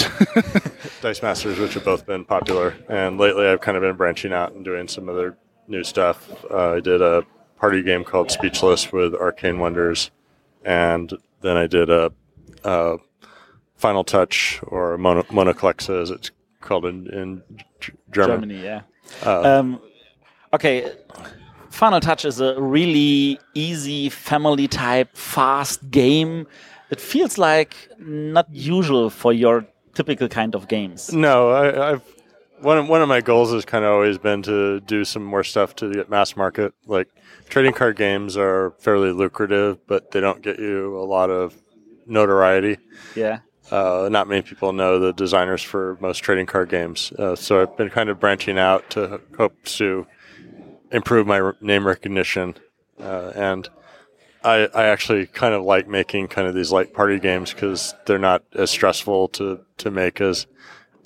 Dice 1.00 1.22
Masters, 1.22 1.58
which 1.58 1.74
have 1.74 1.84
both 1.84 2.06
been 2.06 2.24
popular. 2.24 2.74
And 2.88 3.18
lately, 3.18 3.46
I've 3.46 3.60
kind 3.60 3.76
of 3.76 3.82
been 3.82 3.96
branching 3.96 4.32
out 4.32 4.52
and 4.52 4.64
doing 4.64 4.86
some 4.88 5.08
other 5.08 5.36
new 5.66 5.82
stuff. 5.84 6.30
Uh, 6.50 6.72
I 6.74 6.80
did 6.80 7.00
a 7.00 7.24
party 7.58 7.82
game 7.82 8.04
called 8.04 8.30
Speechless 8.30 8.92
with 8.92 9.14
Arcane 9.14 9.58
Wonders, 9.58 10.10
and 10.64 11.12
then 11.40 11.56
I 11.56 11.66
did 11.66 11.88
a, 11.90 12.12
a 12.64 12.98
Final 13.76 14.04
Touch 14.04 14.60
or 14.64 14.98
Mono, 14.98 15.22
Monoclexa, 15.24 16.02
as 16.02 16.10
it's 16.10 16.30
called 16.60 16.84
in, 16.84 17.06
in 17.12 17.42
G- 17.80 17.92
German. 18.10 18.40
Germany, 18.42 18.62
yeah. 18.62 18.82
Uh, 19.24 19.42
Um, 19.58 19.80
okay, 20.52 20.92
Final 21.70 22.00
Touch 22.00 22.24
is 22.26 22.40
a 22.40 22.60
really 22.60 23.38
easy 23.54 24.10
family 24.10 24.68
type, 24.68 25.16
fast 25.16 25.90
game. 25.90 26.46
It 26.90 27.00
feels 27.00 27.38
like 27.38 27.74
not 27.98 28.46
usual 28.52 29.08
for 29.08 29.32
your 29.32 29.64
typical 29.94 30.28
kind 30.28 30.54
of 30.54 30.68
games. 30.68 31.12
No, 31.12 31.50
I, 31.50 31.92
I've 31.92 32.02
one 32.60 32.78
of, 32.78 32.88
one 32.88 33.02
of 33.02 33.08
my 33.08 33.20
goals 33.20 33.52
has 33.52 33.64
kind 33.64 33.84
of 33.84 33.92
always 33.92 34.18
been 34.18 34.42
to 34.42 34.80
do 34.80 35.04
some 35.04 35.24
more 35.24 35.44
stuff 35.44 35.74
to 35.76 35.92
get 35.92 36.10
mass 36.10 36.36
market. 36.36 36.74
Like 36.86 37.08
trading 37.48 37.72
card 37.72 37.96
games 37.96 38.36
are 38.36 38.72
fairly 38.78 39.12
lucrative, 39.12 39.86
but 39.86 40.10
they 40.10 40.20
don't 40.20 40.42
get 40.42 40.58
you 40.58 40.98
a 40.98 41.04
lot 41.04 41.30
of 41.30 41.54
notoriety. 42.06 42.78
Yeah. 43.14 43.40
Uh, 43.70 44.08
not 44.10 44.28
many 44.28 44.42
people 44.42 44.72
know 44.72 44.98
the 44.98 45.12
designers 45.12 45.62
for 45.62 45.96
most 46.00 46.18
trading 46.18 46.46
card 46.46 46.68
games. 46.68 47.12
Uh, 47.12 47.36
so 47.36 47.62
I've 47.62 47.76
been 47.76 47.88
kind 47.90 48.10
of 48.10 48.18
branching 48.18 48.58
out 48.58 48.90
to 48.90 49.20
hope 49.36 49.62
to 49.64 50.06
improve 50.90 51.26
my 51.26 51.52
name 51.60 51.86
recognition, 51.86 52.56
uh, 52.98 53.32
and 53.34 53.68
I, 54.42 54.68
I 54.74 54.84
actually 54.86 55.26
kind 55.26 55.54
of 55.54 55.62
like 55.64 55.86
making 55.88 56.28
kind 56.28 56.48
of 56.48 56.54
these 56.54 56.72
light 56.72 56.92
party 56.94 57.18
games 57.18 57.52
because 57.52 57.94
they're 58.06 58.18
not 58.18 58.42
as 58.54 58.70
stressful 58.70 59.28
to, 59.28 59.60
to 59.78 59.90
make 59.90 60.20
as 60.20 60.46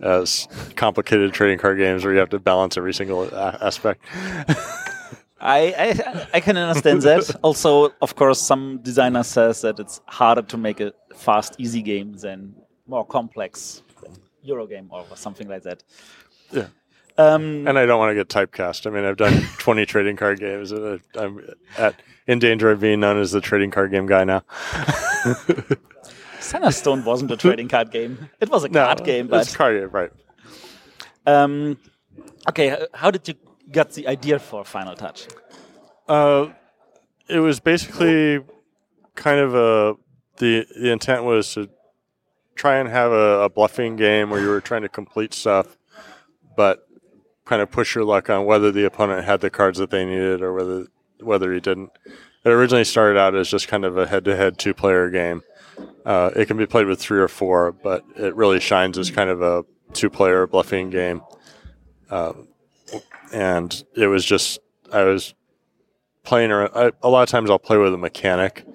as 0.00 0.48
complicated 0.76 1.32
trading 1.32 1.58
card 1.58 1.78
games 1.78 2.04
where 2.04 2.12
you 2.12 2.18
have 2.18 2.30
to 2.30 2.38
balance 2.38 2.76
every 2.76 2.92
single 2.92 3.22
a- 3.24 3.58
aspect. 3.62 4.04
I, 5.40 5.74
I 5.78 6.26
I 6.34 6.40
can 6.40 6.56
understand 6.56 7.02
that. 7.02 7.36
Also, 7.42 7.90
of 8.00 8.16
course, 8.16 8.40
some 8.40 8.78
designer 8.82 9.22
says 9.22 9.60
that 9.60 9.78
it's 9.78 10.00
harder 10.06 10.42
to 10.42 10.56
make 10.56 10.80
a 10.80 10.92
fast, 11.14 11.54
easy 11.58 11.82
game 11.82 12.14
than 12.14 12.54
more 12.86 13.04
complex 13.06 13.82
Euro 14.42 14.66
game 14.66 14.88
or 14.90 15.04
something 15.16 15.48
like 15.48 15.62
that. 15.62 15.82
Yeah. 16.50 16.66
Um, 17.16 17.66
And 17.68 17.78
I 17.78 17.86
don't 17.86 17.98
want 17.98 18.10
to 18.10 18.14
get 18.14 18.28
typecast. 18.28 18.86
I 18.86 18.90
mean, 18.90 19.04
I've 19.04 19.16
done 19.16 19.42
20 19.58 19.86
trading 19.86 20.16
card 20.16 20.40
games, 20.40 20.72
and 20.72 21.00
I'm 21.14 21.40
at 21.78 21.94
in 22.26 22.38
danger 22.38 22.70
of 22.70 22.80
being 22.80 23.00
known 23.00 23.18
as 23.18 23.32
the 23.32 23.40
trading 23.40 23.70
card 23.70 23.90
game 23.90 24.06
guy 24.06 24.24
now. 24.24 24.42
Stone 26.70 27.04
wasn't 27.04 27.30
a 27.30 27.36
trading 27.36 27.68
card 27.68 27.90
game. 27.90 28.28
It 28.40 28.50
was 28.50 28.64
a 28.64 28.68
card 28.68 29.04
game, 29.04 29.28
but 29.28 29.42
it's 29.42 29.56
card 29.56 29.80
game, 29.80 29.90
right? 29.90 30.10
um, 31.26 31.78
okay. 32.48 32.86
How 32.92 33.10
did 33.10 33.26
you 33.28 33.34
get 33.70 33.92
the 33.92 34.06
idea 34.08 34.38
for 34.38 34.64
Final 34.64 34.94
Touch? 34.94 35.26
Uh, 36.08 36.48
it 37.28 37.38
was 37.38 37.60
basically 37.60 38.44
kind 39.14 39.40
of 39.40 39.54
a 39.54 39.96
the 40.36 40.66
the 40.78 40.90
intent 40.90 41.24
was 41.24 41.54
to 41.54 41.70
try 42.54 42.76
and 42.76 42.88
have 42.88 43.10
a, 43.10 43.42
a 43.42 43.48
bluffing 43.48 43.96
game 43.96 44.30
where 44.30 44.40
you 44.40 44.48
were 44.48 44.60
trying 44.60 44.82
to 44.82 44.88
complete 44.88 45.34
stuff, 45.34 45.76
but 46.56 46.86
kind 47.44 47.60
of 47.60 47.70
push 47.70 47.94
your 47.94 48.04
luck 48.04 48.30
on 48.30 48.44
whether 48.44 48.70
the 48.70 48.84
opponent 48.84 49.24
had 49.24 49.40
the 49.40 49.50
cards 49.50 49.78
that 49.78 49.90
they 49.90 50.04
needed 50.04 50.40
or 50.40 50.52
whether 50.52 50.86
whether 51.20 51.52
he 51.52 51.60
didn't. 51.60 51.90
It 52.44 52.50
originally 52.50 52.84
started 52.84 53.18
out 53.18 53.34
as 53.34 53.48
just 53.48 53.68
kind 53.68 53.84
of 53.84 53.96
a 53.96 54.06
head-to-head 54.06 54.58
two-player 54.58 55.10
game. 55.10 55.42
Uh, 56.04 56.30
it 56.36 56.46
can 56.46 56.56
be 56.56 56.66
played 56.66 56.86
with 56.86 57.00
three 57.00 57.18
or 57.18 57.28
four, 57.28 57.72
but 57.72 58.04
it 58.16 58.34
really 58.36 58.60
shines 58.60 58.98
as 58.98 59.10
kind 59.10 59.30
of 59.30 59.40
a 59.40 59.64
two-player 59.94 60.46
bluffing 60.46 60.90
game. 60.90 61.22
Uh, 62.10 62.34
and 63.32 63.84
it 63.96 64.06
was 64.06 64.24
just 64.24 64.58
I 64.92 65.04
was 65.04 65.34
playing 66.22 66.50
around. 66.50 66.70
I, 66.74 66.92
a 67.02 67.08
lot 67.08 67.22
of 67.22 67.28
times 67.28 67.50
I'll 67.50 67.58
play 67.58 67.76
with 67.76 67.94
a 67.94 67.98
mechanic, 67.98 68.66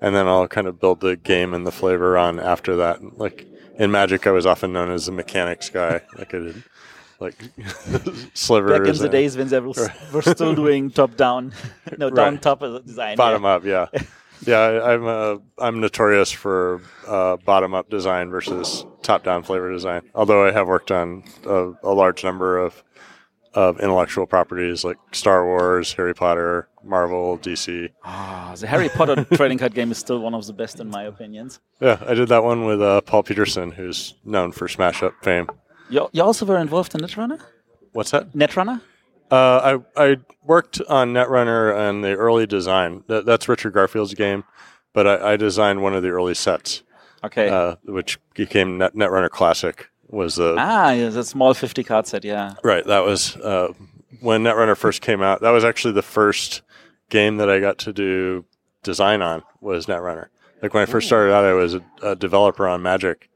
and 0.00 0.14
then 0.14 0.28
I'll 0.28 0.46
kind 0.46 0.66
of 0.66 0.78
build 0.78 1.00
the 1.00 1.16
game 1.16 1.54
and 1.54 1.66
the 1.66 1.72
flavor 1.72 2.18
on 2.18 2.38
after 2.38 2.76
that. 2.76 3.18
Like 3.18 3.46
in 3.78 3.90
Magic, 3.90 4.26
I 4.26 4.30
was 4.30 4.46
often 4.46 4.72
known 4.72 4.90
as 4.90 5.06
the 5.06 5.12
mechanics 5.12 5.70
guy. 5.70 6.02
Like 6.16 6.34
I 6.34 6.38
did, 6.38 6.62
like 7.24 8.30
slivers. 8.34 8.78
Back 8.78 8.88
in 8.88 8.96
the 8.96 9.02
and 9.04 9.12
days 9.12 9.36
when 9.36 9.48
they 9.48 9.60
were, 9.60 9.72
were 10.12 10.22
still 10.22 10.54
doing 10.54 10.90
top 10.90 11.16
down, 11.16 11.52
no 11.98 12.10
down 12.10 12.38
top 12.38 12.60
design. 12.84 13.16
bottom 13.16 13.42
yeah. 13.42 13.48
up, 13.48 13.64
yeah, 13.64 13.86
yeah. 14.46 14.58
I, 14.58 14.94
I'm 14.94 15.06
uh, 15.06 15.36
I'm 15.58 15.80
notorious 15.80 16.30
for 16.30 16.80
uh, 17.06 17.36
bottom 17.38 17.74
up 17.74 17.88
design 17.88 18.30
versus 18.30 18.84
top 19.02 19.24
down 19.24 19.42
flavor 19.42 19.72
design. 19.72 20.02
Although 20.14 20.46
I 20.46 20.52
have 20.52 20.68
worked 20.68 20.90
on 20.90 21.24
a, 21.46 21.72
a 21.82 21.94
large 21.94 22.22
number 22.22 22.58
of 22.58 22.84
of 23.54 23.78
intellectual 23.80 24.26
properties 24.26 24.84
like 24.84 24.98
Star 25.12 25.44
Wars, 25.46 25.92
Harry 25.92 26.14
Potter, 26.14 26.68
Marvel, 26.82 27.38
DC. 27.38 27.88
Ah, 28.04 28.54
the 28.58 28.66
Harry 28.66 28.88
Potter 28.88 29.24
trading 29.34 29.58
card 29.58 29.74
game 29.74 29.92
is 29.92 29.98
still 29.98 30.18
one 30.18 30.34
of 30.34 30.46
the 30.46 30.52
best 30.52 30.80
in 30.80 30.90
my 30.90 31.04
opinions. 31.04 31.60
Yeah, 31.80 32.02
I 32.06 32.14
did 32.14 32.28
that 32.28 32.42
one 32.42 32.66
with 32.66 32.82
uh, 32.82 33.00
Paul 33.02 33.22
Peterson, 33.22 33.70
who's 33.70 34.14
known 34.24 34.52
for 34.52 34.68
Smash 34.68 35.02
Up 35.02 35.14
fame. 35.22 35.48
You, 35.88 36.08
you 36.12 36.22
also 36.22 36.46
were 36.46 36.58
involved 36.58 36.94
in 36.94 37.00
Netrunner? 37.00 37.40
What's 37.92 38.10
that? 38.10 38.32
Netrunner? 38.32 38.80
Uh, 39.30 39.80
I 39.96 40.04
I 40.10 40.16
worked 40.42 40.80
on 40.88 41.12
Netrunner 41.12 41.76
and 41.76 42.04
the 42.04 42.14
early 42.14 42.46
design. 42.46 43.04
That, 43.06 43.24
that's 43.26 43.48
Richard 43.48 43.72
Garfield's 43.72 44.14
game, 44.14 44.44
but 44.92 45.06
I, 45.06 45.32
I 45.32 45.36
designed 45.36 45.82
one 45.82 45.94
of 45.94 46.02
the 46.02 46.10
early 46.10 46.34
sets, 46.34 46.82
Okay. 47.24 47.48
uh, 47.48 47.76
which 47.84 48.18
became 48.34 48.78
Net, 48.78 48.94
Netrunner 48.94 49.30
Classic. 49.30 49.88
Was 50.08 50.36
the 50.36 50.54
ah, 50.58 50.92
yeah, 50.92 51.08
the 51.08 51.24
small 51.24 51.54
50 51.54 51.82
card 51.82 52.06
set, 52.06 52.24
yeah. 52.24 52.54
right? 52.62 52.86
That 52.86 53.04
was 53.04 53.36
uh, 53.36 53.72
when 54.20 54.44
Netrunner 54.44 54.76
first 54.76 55.00
came 55.00 55.22
out. 55.22 55.40
That 55.40 55.50
was 55.50 55.64
actually 55.64 55.94
the 55.94 56.02
first 56.02 56.62
game 57.08 57.38
that 57.38 57.50
I 57.50 57.58
got 57.58 57.78
to 57.78 57.92
do 57.92 58.44
design 58.82 59.22
on. 59.22 59.42
Was 59.60 59.86
Netrunner. 59.86 60.28
Like 60.62 60.74
when 60.74 60.82
I 60.82 60.86
first 60.86 61.06
started 61.06 61.32
out, 61.32 61.44
I 61.44 61.52
was 61.54 61.74
a, 61.74 61.82
a 62.02 62.14
developer 62.16 62.68
on 62.68 62.82
Magic, 62.82 63.28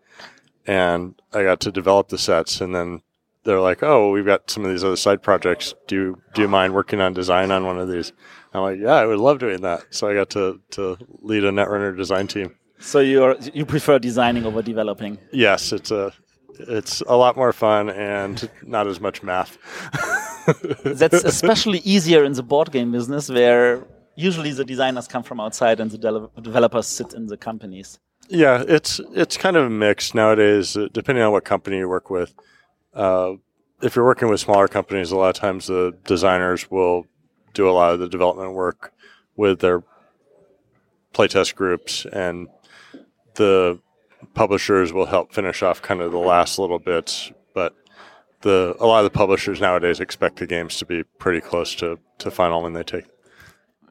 and 0.68 1.14
I 1.32 1.42
got 1.42 1.60
to 1.60 1.72
develop 1.72 2.08
the 2.08 2.18
sets, 2.18 2.60
and 2.60 2.74
then 2.74 3.00
they're 3.44 3.60
like, 3.60 3.82
"Oh, 3.82 4.12
we've 4.12 4.26
got 4.26 4.50
some 4.50 4.64
of 4.64 4.70
these 4.70 4.84
other 4.84 4.96
side 4.96 5.22
projects. 5.22 5.74
Do 5.88 5.96
you, 5.96 6.22
do 6.34 6.42
you 6.42 6.48
mind 6.48 6.74
working 6.74 7.00
on 7.00 7.14
design 7.14 7.50
on 7.50 7.64
one 7.64 7.78
of 7.78 7.88
these?" 7.88 8.12
I'm 8.52 8.62
like, 8.62 8.78
"Yeah, 8.78 8.94
I 8.94 9.06
would 9.06 9.18
love 9.18 9.38
doing 9.38 9.62
that." 9.62 9.86
So 9.90 10.08
I 10.08 10.14
got 10.14 10.30
to 10.30 10.60
to 10.72 10.98
lead 11.22 11.44
a 11.44 11.50
Netrunner 11.50 11.96
design 11.96 12.26
team. 12.28 12.54
So 12.78 13.00
you're 13.00 13.36
you 13.54 13.64
prefer 13.64 13.98
designing 13.98 14.44
over 14.44 14.62
developing? 14.62 15.18
Yes, 15.32 15.72
it's 15.72 15.90
a 15.90 16.12
it's 16.60 17.00
a 17.02 17.16
lot 17.16 17.36
more 17.36 17.52
fun 17.52 17.88
and 17.88 18.50
not 18.62 18.86
as 18.86 19.00
much 19.00 19.22
math. 19.22 19.56
That's 20.84 21.24
especially 21.24 21.78
easier 21.78 22.24
in 22.24 22.32
the 22.32 22.42
board 22.42 22.72
game 22.72 22.92
business 22.92 23.28
where 23.30 23.86
usually 24.16 24.52
the 24.52 24.64
designers 24.64 25.06
come 25.08 25.22
from 25.22 25.40
outside 25.40 25.80
and 25.80 25.90
the 25.90 25.98
de- 25.98 26.42
developers 26.42 26.86
sit 26.86 27.14
in 27.14 27.26
the 27.26 27.36
companies. 27.36 27.98
Yeah, 28.28 28.62
it's 28.66 29.00
it's 29.14 29.36
kind 29.36 29.56
of 29.56 29.70
mixed 29.70 30.14
nowadays, 30.14 30.76
uh, 30.76 30.88
depending 30.92 31.24
on 31.24 31.32
what 31.32 31.44
company 31.44 31.78
you 31.78 31.88
work 31.88 32.10
with. 32.10 32.34
Uh, 32.94 33.34
if 33.80 33.96
you're 33.96 34.04
working 34.04 34.28
with 34.28 34.40
smaller 34.40 34.68
companies, 34.68 35.10
a 35.12 35.16
lot 35.16 35.28
of 35.30 35.34
times 35.36 35.66
the 35.68 35.96
designers 36.04 36.70
will 36.70 37.06
do 37.54 37.68
a 37.68 37.72
lot 37.72 37.94
of 37.94 38.00
the 38.00 38.08
development 38.08 38.52
work 38.52 38.92
with 39.36 39.60
their 39.60 39.82
playtest 41.14 41.54
groups, 41.54 42.04
and 42.12 42.48
the 43.34 43.80
publishers 44.34 44.92
will 44.92 45.06
help 45.06 45.32
finish 45.32 45.62
off 45.62 45.80
kind 45.80 46.00
of 46.00 46.12
the 46.12 46.18
last 46.18 46.58
little 46.58 46.78
bits. 46.78 47.32
But 47.54 47.74
the 48.42 48.76
a 48.78 48.86
lot 48.86 49.04
of 49.04 49.10
the 49.10 49.16
publishers 49.16 49.60
nowadays 49.60 50.00
expect 50.00 50.36
the 50.36 50.46
games 50.46 50.76
to 50.78 50.84
be 50.86 51.02
pretty 51.18 51.40
close 51.40 51.74
to, 51.76 51.98
to 52.18 52.30
final 52.30 52.62
when 52.62 52.74
they 52.74 52.82
take. 52.82 53.04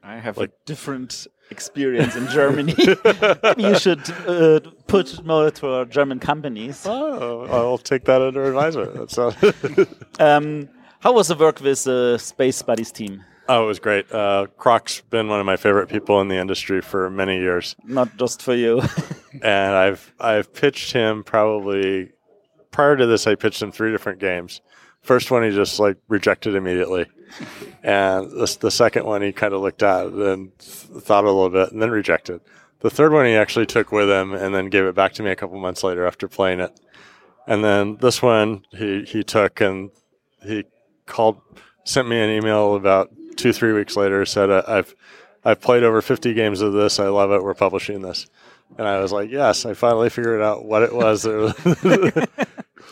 I 0.02 0.18
have 0.18 0.38
Like- 0.38 0.50
a 0.50 0.52
different 0.64 1.26
experience 1.50 2.16
in 2.16 2.26
Germany. 2.28 2.74
You 3.56 3.78
should 3.78 4.02
uh, 4.26 4.60
put 4.86 5.24
more 5.24 5.50
to 5.50 5.68
our 5.68 5.84
German 5.84 6.18
companies. 6.20 6.84
Oh, 6.86 7.46
I'll 7.50 7.78
take 7.78 8.04
that 8.04 8.20
under 8.22 8.44
advisement. 8.44 8.94
That's 8.94 9.18
uh, 9.18 9.32
Um, 10.20 10.68
how 11.00 11.12
was 11.12 11.28
the 11.28 11.34
work 11.36 11.60
with 11.60 11.84
the 11.84 12.18
Space 12.18 12.62
Buddies 12.62 12.92
team? 12.92 13.24
Oh, 13.48 13.64
it 13.64 13.66
was 13.66 13.78
great. 13.78 14.12
Uh, 14.12 14.46
Croc's 14.58 15.00
been 15.00 15.28
one 15.28 15.40
of 15.40 15.46
my 15.46 15.56
favorite 15.56 15.88
people 15.88 16.20
in 16.20 16.28
the 16.28 16.36
industry 16.36 16.82
for 16.82 17.08
many 17.08 17.38
years, 17.38 17.74
Not 17.84 18.16
just 18.18 18.42
for 18.42 18.54
you. 18.54 18.82
and 19.42 19.74
I've 19.74 20.12
I've 20.20 20.52
pitched 20.52 20.92
him 20.92 21.24
probably 21.24 22.10
prior 22.70 22.96
to 22.96 23.06
this. 23.06 23.26
I 23.26 23.36
pitched 23.36 23.62
him 23.62 23.72
three 23.72 23.90
different 23.90 24.18
games. 24.18 24.60
First 25.08 25.30
one 25.30 25.42
he 25.42 25.48
just 25.48 25.80
like 25.80 25.96
rejected 26.08 26.54
immediately, 26.54 27.06
and 27.82 28.30
the, 28.30 28.58
the 28.60 28.70
second 28.70 29.06
one 29.06 29.22
he 29.22 29.32
kind 29.32 29.54
of 29.54 29.62
looked 29.62 29.82
at 29.82 30.08
and 30.08 30.56
th- 30.58 31.02
thought 31.02 31.24
a 31.24 31.30
little 31.30 31.48
bit 31.48 31.72
and 31.72 31.80
then 31.80 31.90
rejected. 31.90 32.42
The 32.80 32.90
third 32.90 33.14
one 33.14 33.24
he 33.24 33.34
actually 33.34 33.64
took 33.64 33.90
with 33.90 34.10
him 34.10 34.34
and 34.34 34.54
then 34.54 34.68
gave 34.68 34.84
it 34.84 34.94
back 34.94 35.14
to 35.14 35.22
me 35.22 35.30
a 35.30 35.34
couple 35.34 35.58
months 35.58 35.82
later 35.82 36.06
after 36.06 36.28
playing 36.28 36.60
it. 36.60 36.78
And 37.46 37.64
then 37.64 37.96
this 37.96 38.20
one 38.20 38.66
he 38.70 39.04
he 39.04 39.24
took 39.24 39.62
and 39.62 39.90
he 40.44 40.64
called 41.06 41.40
sent 41.84 42.06
me 42.06 42.20
an 42.20 42.28
email 42.28 42.74
about 42.74 43.10
two 43.38 43.54
three 43.54 43.72
weeks 43.72 43.96
later 43.96 44.26
said 44.26 44.50
I've 44.50 44.94
I've 45.42 45.62
played 45.62 45.84
over 45.84 46.02
50 46.02 46.34
games 46.34 46.60
of 46.60 46.74
this. 46.74 47.00
I 47.00 47.08
love 47.08 47.32
it. 47.32 47.42
We're 47.42 47.54
publishing 47.54 48.02
this. 48.02 48.26
And 48.76 48.86
I 48.86 49.00
was 49.00 49.10
like, 49.10 49.30
yes, 49.30 49.64
I 49.64 49.72
finally 49.72 50.10
figured 50.10 50.42
out 50.42 50.66
what 50.66 50.82
it 50.82 50.94
was. 50.94 51.24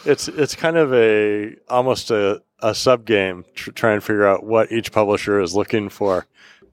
It's 0.05 0.29
it's 0.29 0.55
kind 0.55 0.77
of 0.77 0.93
a 0.93 1.57
almost 1.69 2.11
a, 2.11 2.43
a 2.61 2.75
sub 2.75 3.05
game 3.05 3.45
tr- 3.55 3.71
try 3.73 3.93
and 3.93 4.03
figure 4.03 4.27
out 4.27 4.45
what 4.45 4.71
each 4.73 4.93
publisher 4.93 5.41
is 5.41 5.55
looking 5.55 5.89
for 5.89 6.27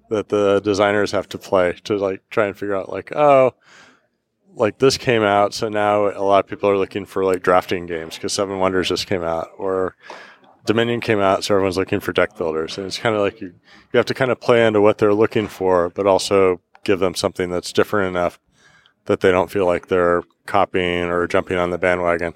that 0.09 0.29
the 0.29 0.59
designers 0.61 1.11
have 1.11 1.27
to 1.29 1.37
play 1.37 1.73
to 1.83 1.97
like 1.97 2.21
try 2.29 2.45
and 2.45 2.57
figure 2.57 2.75
out 2.75 2.89
like 2.89 3.11
oh 3.15 3.53
like 4.55 4.77
this 4.77 4.97
came 4.97 5.23
out 5.23 5.53
so 5.53 5.69
now 5.69 6.07
a 6.09 6.21
lot 6.23 6.43
of 6.43 6.49
people 6.49 6.69
are 6.69 6.77
looking 6.77 7.05
for 7.05 7.25
like 7.25 7.41
drafting 7.41 7.85
games 7.85 8.15
because 8.15 8.33
seven 8.33 8.59
wonders 8.59 8.89
just 8.89 9.07
came 9.07 9.23
out 9.23 9.49
or 9.57 9.95
dominion 10.65 11.01
came 11.01 11.19
out 11.19 11.43
so 11.43 11.53
everyone's 11.53 11.77
looking 11.77 11.99
for 11.99 12.13
deck 12.13 12.37
builders. 12.37 12.77
And 12.77 12.87
it's 12.87 12.97
kind 12.97 13.15
of 13.15 13.21
like 13.21 13.41
you 13.41 13.47
you 13.47 13.97
have 13.97 14.05
to 14.07 14.13
kind 14.13 14.31
of 14.31 14.39
play 14.39 14.65
into 14.65 14.81
what 14.81 14.97
they're 14.97 15.13
looking 15.13 15.47
for 15.47 15.89
but 15.89 16.07
also 16.07 16.61
give 16.83 16.99
them 16.99 17.15
something 17.15 17.49
that's 17.49 17.73
different 17.73 18.15
enough 18.15 18.39
that 19.05 19.19
they 19.19 19.31
don't 19.31 19.51
feel 19.51 19.65
like 19.65 19.87
they're 19.87 20.23
copying 20.45 21.05
or 21.05 21.27
jumping 21.27 21.57
on 21.57 21.71
the 21.71 21.77
bandwagon 21.77 22.33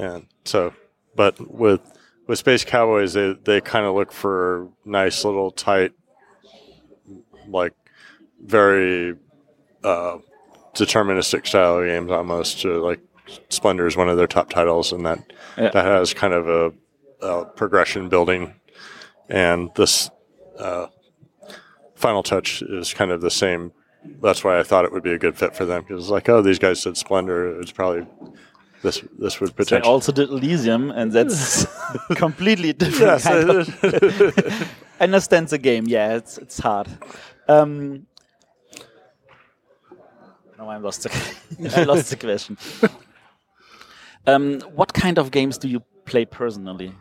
and 0.00 0.26
so 0.44 0.72
but 1.14 1.38
with 1.52 1.80
with 2.26 2.38
space 2.38 2.64
cowboys 2.64 3.12
they 3.12 3.34
they 3.44 3.60
kind 3.60 3.84
of 3.86 3.94
look 3.94 4.12
for 4.12 4.68
nice 4.84 5.24
little 5.24 5.50
tight 5.50 5.92
like 7.48 7.74
very 8.42 9.14
uh 9.84 10.16
deterministic 10.74 11.46
style 11.46 11.78
of 11.78 11.86
games 11.86 12.10
almost 12.10 12.64
uh, 12.64 12.80
like 12.80 13.00
splendor 13.48 13.86
is 13.86 13.96
one 13.96 14.08
of 14.08 14.16
their 14.16 14.26
top 14.26 14.48
titles 14.50 14.92
and 14.92 15.04
that 15.04 15.18
Yeah. 15.58 15.70
that 15.70 15.84
has 15.84 16.14
kind 16.14 16.32
of 16.34 16.48
a, 16.48 16.72
a 17.26 17.44
progression 17.44 18.08
building 18.08 18.54
and 19.28 19.70
this 19.74 20.10
uh, 20.58 20.86
Final 21.94 22.22
Touch 22.22 22.62
is 22.62 22.92
kind 22.94 23.10
of 23.12 23.20
the 23.20 23.30
same. 23.30 23.72
That's 24.22 24.42
why 24.42 24.58
I 24.58 24.62
thought 24.62 24.84
it 24.86 24.92
would 24.92 25.02
be 25.02 25.12
a 25.12 25.18
good 25.18 25.36
fit 25.38 25.54
for 25.54 25.64
them 25.66 25.82
because 25.82 26.04
it's 26.04 26.10
like, 26.10 26.28
oh, 26.28 26.40
these 26.42 26.58
guys 26.58 26.82
did 26.82 26.96
Splendor. 26.96 27.60
It's 27.60 27.70
probably 27.72 28.06
this 28.82 29.02
this 29.18 29.40
would 29.40 29.50
They 29.50 29.54
potentially. 29.64 29.92
also 29.92 30.12
did 30.12 30.28
Elysium, 30.30 30.90
and 30.90 31.12
that's 31.12 31.66
completely 32.16 32.72
different. 32.72 33.22
Yes, 33.22 33.24
kind 33.24 33.50
of- 33.50 34.72
I 35.00 35.04
understand 35.04 35.48
the 35.48 35.58
game. 35.58 35.84
Yeah, 35.86 36.16
it's 36.16 36.38
it's 36.38 36.58
hard. 36.58 36.88
Um, 37.48 38.06
no, 40.58 40.68
I 40.68 40.76
lost 40.76 41.02
the 41.04 41.10
I 41.76 41.84
lost 41.84 42.10
the 42.10 42.16
question. 42.16 42.56
Um, 44.26 44.60
what 44.74 44.92
kind 44.92 45.18
of 45.18 45.30
games 45.30 45.58
do 45.58 45.68
you 45.68 45.82
play 46.04 46.24
personally? 46.24 46.92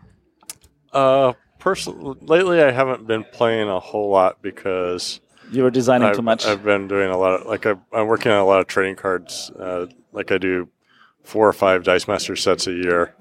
Uh, 0.93 1.33
person 1.59 2.15
lately, 2.21 2.61
I 2.63 2.71
haven't 2.71 3.05
been 3.05 3.23
playing 3.33 3.69
a 3.69 3.79
whole 3.79 4.09
lot 4.09 4.41
because 4.41 5.19
You 5.51 5.63
were 5.63 5.71
designing 5.71 6.07
I've, 6.09 6.15
too 6.15 6.21
much. 6.21 6.45
I've 6.45 6.63
been 6.63 6.87
doing 6.87 7.09
a 7.11 7.17
lot 7.17 7.41
of 7.41 7.47
like 7.47 7.65
I've, 7.65 7.79
I'm 7.91 8.07
working 8.07 8.31
on 8.31 8.39
a 8.39 8.45
lot 8.45 8.59
of 8.61 8.67
trading 8.67 8.95
cards. 8.95 9.51
Uh, 9.59 9.87
like 10.13 10.31
I 10.31 10.37
do 10.37 10.69
four 11.23 11.47
or 11.47 11.53
five 11.53 11.83
Dice 11.83 12.07
Master 12.07 12.35
sets 12.35 12.67
a 12.67 12.73
year, 12.73 13.13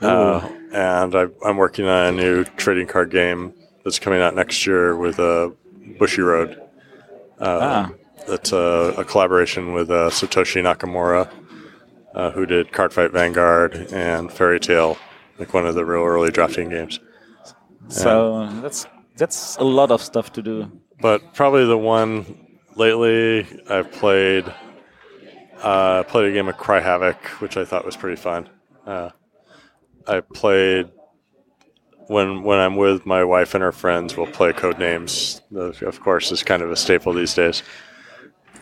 uh, 0.00 0.48
and 0.72 1.14
I, 1.14 1.26
I'm 1.44 1.56
working 1.56 1.86
on 1.86 2.06
a 2.06 2.12
new 2.12 2.44
trading 2.56 2.86
card 2.86 3.10
game 3.10 3.52
that's 3.84 3.98
coming 3.98 4.20
out 4.20 4.34
next 4.34 4.66
year 4.66 4.96
with 4.96 5.18
uh, 5.18 5.50
Bushiroad. 5.98 6.60
ah, 7.40 7.90
That's 8.28 8.52
a, 8.52 8.94
a 8.98 9.04
collaboration 9.04 9.72
with 9.72 9.90
uh, 9.90 10.10
Satoshi 10.10 10.62
Nakamura, 10.62 11.30
uh, 12.14 12.30
who 12.30 12.46
did 12.46 12.70
Cardfight 12.72 13.10
Vanguard 13.12 13.74
and 13.92 14.32
Fairy 14.32 14.60
Tale, 14.60 14.96
like 15.38 15.52
one 15.54 15.66
of 15.66 15.74
the 15.74 15.84
real 15.84 16.02
early 16.02 16.30
drafting 16.30 16.68
games. 16.68 17.00
so 17.88 18.48
that's 18.62 18.86
that's 19.16 19.56
a 19.56 19.64
lot 19.64 19.90
of 19.90 20.00
stuff 20.02 20.32
to 20.32 20.42
do. 20.42 20.70
but 21.00 21.34
probably 21.34 21.64
the 21.66 21.76
one 21.78 22.24
lately 22.76 23.46
I've 23.68 23.90
played. 23.92 24.44
Uh, 25.62 26.02
played 26.04 26.30
a 26.30 26.32
game 26.32 26.48
of 26.48 26.56
Cry 26.56 26.80
Havoc, 26.80 27.22
which 27.40 27.56
I 27.56 27.64
thought 27.64 27.84
was 27.84 27.96
pretty 27.96 28.16
fun. 28.16 28.48
Uh, 28.86 29.10
I 30.06 30.20
played 30.20 30.90
when 32.06 32.42
when 32.42 32.58
I'm 32.58 32.76
with 32.76 33.04
my 33.06 33.24
wife 33.24 33.54
and 33.54 33.62
her 33.62 33.72
friends. 33.72 34.16
We'll 34.16 34.26
play 34.26 34.52
code 34.52 34.78
names. 34.78 35.40
Of 35.54 36.00
course, 36.00 36.32
is 36.32 36.42
kind 36.42 36.62
of 36.62 36.70
a 36.70 36.76
staple 36.76 37.12
these 37.12 37.34
days. 37.34 37.62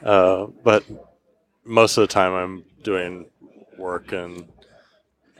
Uh, 0.02 0.46
but 0.64 0.84
most 1.64 1.96
of 1.96 2.02
the 2.02 2.12
time, 2.12 2.32
I'm 2.32 2.64
doing 2.82 3.26
work, 3.78 4.12
and 4.12 4.48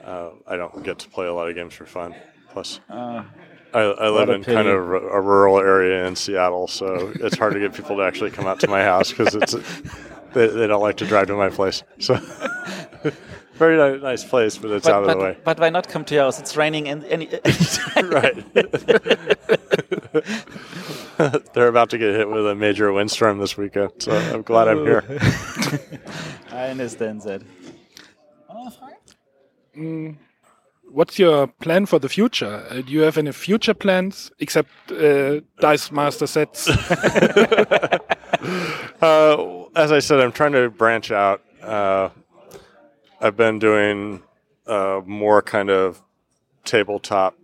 uh, 0.03 0.29
I 0.47 0.55
don't 0.55 0.83
get 0.83 0.99
to 0.99 1.09
play 1.09 1.27
a 1.27 1.33
lot 1.33 1.49
of 1.49 1.55
games 1.55 1.73
for 1.73 1.85
fun. 1.85 2.15
Plus, 2.51 2.79
Uh, 2.89 3.23
I, 3.73 3.81
I 3.81 4.09
live 4.09 4.29
in 4.29 4.43
kind 4.43 4.67
of 4.67 4.75
a 4.75 5.21
rural 5.21 5.59
area 5.59 6.07
in 6.07 6.15
Seattle, 6.15 6.67
so 6.67 7.11
it's 7.15 7.37
hard 7.37 7.53
to 7.53 7.59
get 7.59 7.73
people 7.73 7.97
to 7.97 8.03
actually 8.03 8.31
come 8.31 8.47
out 8.47 8.59
to 8.61 8.67
my 8.67 8.81
house 8.83 9.11
because 9.11 9.35
it's 9.35 9.53
they, 10.33 10.47
they 10.47 10.67
don't 10.67 10.81
like 10.81 10.97
to 10.97 11.05
drive 11.05 11.27
to 11.27 11.35
my 11.35 11.49
place. 11.49 11.83
So 11.99 12.15
very 13.59 13.99
nice 13.99 14.23
place, 14.23 14.57
but 14.57 14.71
it's 14.71 14.85
but, 14.85 14.93
out 14.93 15.03
of 15.03 15.07
but, 15.07 15.17
the 15.17 15.23
way. 15.23 15.37
but 15.43 15.59
why 15.59 15.69
not 15.69 15.89
come 15.89 16.05
to 16.05 16.15
your 16.15 16.23
house? 16.23 16.39
It's 16.39 16.55
raining 16.55 16.87
and 16.87 17.03
any, 17.05 17.27
anytime. 17.43 18.09
Right. 18.09 18.53
They're 21.53 21.67
about 21.67 21.89
to 21.89 21.97
get 21.97 22.15
hit 22.15 22.29
with 22.29 22.47
a 22.47 22.55
major 22.55 22.93
windstorm 22.93 23.39
this 23.39 23.57
weekend, 23.57 23.91
so 23.99 24.13
I'm 24.13 24.41
glad 24.41 24.69
I'm 24.69 24.85
here. 24.85 25.03
I 26.51 26.69
understand 26.69 27.23
that. 27.23 27.41
What's 30.91 31.19
your 31.19 31.47
plan 31.47 31.85
for 31.85 31.99
the 31.99 32.09
future? 32.09 32.65
Uh, 32.69 32.81
do 32.81 32.91
you 32.91 33.01
have 33.01 33.17
any 33.17 33.33
future 33.33 33.73
plans 33.73 34.31
except 34.39 34.69
uh, 34.91 35.41
Dice 35.59 35.91
Master 35.91 36.27
sets? 36.27 36.69
Uh, 39.01 39.63
as 39.77 39.93
I 39.93 39.99
said, 39.99 40.19
I'm 40.19 40.33
trying 40.33 40.51
to 40.51 40.69
branch 40.69 41.09
out. 41.09 41.41
Uh, 41.63 42.09
I've 43.21 43.37
been 43.37 43.57
doing 43.57 44.21
uh, 44.67 44.99
more 45.05 45.41
kind 45.41 45.69
of 45.69 46.01
tabletop, 46.65 47.37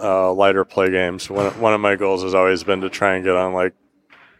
uh, 0.00 0.32
lighter 0.32 0.64
play 0.64 0.90
games. 0.90 1.28
One, 1.28 1.60
one 1.60 1.74
of 1.74 1.82
my 1.82 1.96
goals 1.96 2.22
has 2.22 2.34
always 2.34 2.64
been 2.64 2.80
to 2.80 2.88
try 2.88 3.16
and 3.16 3.24
get 3.24 3.36
on 3.36 3.52
like 3.52 3.74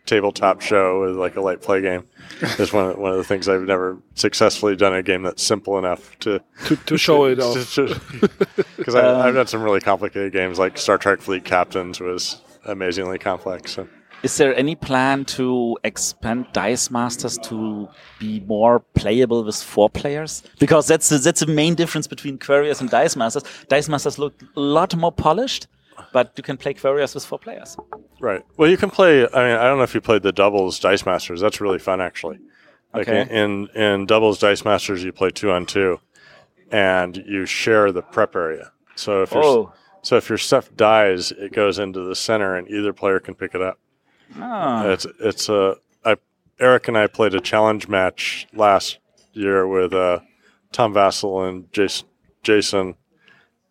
tabletop 0.07 0.61
show 0.61 1.03
with 1.03 1.17
like 1.17 1.37
a 1.37 1.41
light 1.41 1.63
play 1.63 1.81
game. 1.81 2.07
It's 2.41 2.73
one 2.73 2.91
of, 2.91 2.99
one 2.99 3.13
of 3.13 3.19
the 3.19 3.25
things 3.25 3.49
I've 3.49 3.63
never 3.63 3.99
successfully 4.15 4.77
done 4.77 4.95
a 4.95 5.03
game 5.03 5.23
that's 5.23 5.43
simple 5.43 5.79
enough 5.79 6.19
to 6.21 6.41
to, 6.67 6.77
to 6.77 6.97
show 6.99 7.25
it 7.27 7.41
off. 7.41 7.79
Because 8.77 8.95
I've 8.97 9.35
done 9.35 9.47
some 9.47 9.63
really 9.63 9.81
complicated 9.81 10.33
games 10.33 10.59
like 10.59 10.77
Star 10.77 10.99
Trek 10.99 11.21
Fleet 11.21 11.45
Captains 11.45 12.01
was 12.01 12.43
amazingly 12.67 13.19
complex. 13.19 13.73
So. 13.73 13.89
Is 14.25 14.39
there 14.39 14.55
any 14.57 14.75
plan 14.75 15.27
to 15.37 15.77
expand 15.85 16.47
Dice 16.55 16.91
Masters 16.91 17.37
to 17.49 17.89
be 18.19 18.41
more 18.41 18.81
playable 18.95 19.45
with 19.45 19.63
four 19.63 19.91
players? 19.91 20.43
Because 20.59 20.87
that's 20.87 21.11
the, 21.11 21.19
that's 21.19 21.41
the 21.41 21.47
main 21.47 21.75
difference 21.75 22.07
between 22.07 22.39
Quarriors 22.39 22.81
and 22.81 22.89
Dice 22.89 23.17
Masters. 23.17 23.45
Dice 23.69 23.87
Masters 23.89 24.19
look 24.19 24.35
a 24.57 24.61
lot 24.61 24.97
more 24.97 25.13
polished, 25.13 25.67
but 26.15 26.33
you 26.39 26.43
can 26.43 26.57
play 26.57 26.73
Quarriors 26.73 27.15
with 27.15 27.25
four 27.27 27.39
players. 27.39 27.77
Right. 28.19 28.43
Well, 28.57 28.71
you 28.71 28.79
can 28.79 28.89
play. 28.89 29.25
I 29.25 29.27
mean, 29.47 29.57
I 29.57 29.65
don't 29.65 29.77
know 29.77 29.85
if 29.85 29.95
you 29.95 30.01
played 30.01 30.23
the 30.23 30.33
doubles 30.33 30.81
Dice 30.81 31.05
Masters. 31.05 31.41
That's 31.43 31.61
really 31.61 31.79
fun, 31.79 32.01
actually. 32.01 32.39
Like 32.95 33.07
Okay. 33.09 33.27
in 33.31 33.69
in 33.75 34.07
doubles 34.07 34.39
Dice 34.39 34.65
Masters, 34.65 35.05
you 35.05 35.13
play 35.13 35.29
two 35.31 35.51
on 35.51 35.67
two, 35.67 36.01
and 36.73 37.17
you 37.17 37.45
share 37.45 37.93
the 37.93 38.01
prep 38.03 38.35
area. 38.35 38.73
So 38.97 39.21
if 39.23 39.37
Oh. 39.37 39.73
so 40.01 40.17
if 40.17 40.31
your 40.31 40.39
stuff 40.39 40.75
dies, 40.75 41.31
it 41.33 41.53
goes 41.53 41.79
into 41.79 42.01
the 42.01 42.15
center, 42.15 42.55
and 42.55 42.67
either 42.71 42.93
player 42.95 43.21
can 43.21 43.35
pick 43.35 43.55
it 43.55 43.61
up. 43.61 43.79
Ah, 44.39 44.87
It's 44.89 45.07
it's 45.21 45.49
a 45.49 45.77
I 46.05 46.17
Eric 46.59 46.89
and 46.89 46.99
I 46.99 47.07
played 47.07 47.35
a 47.35 47.41
challenge 47.41 47.89
match 47.89 48.47
last 48.53 48.99
year 49.33 49.67
with 49.67 49.93
uh, 49.93 50.21
Tom 50.73 50.95
Vasel 50.95 51.49
and 51.49 51.73
Jason 51.73 52.07
Jason 52.43 52.95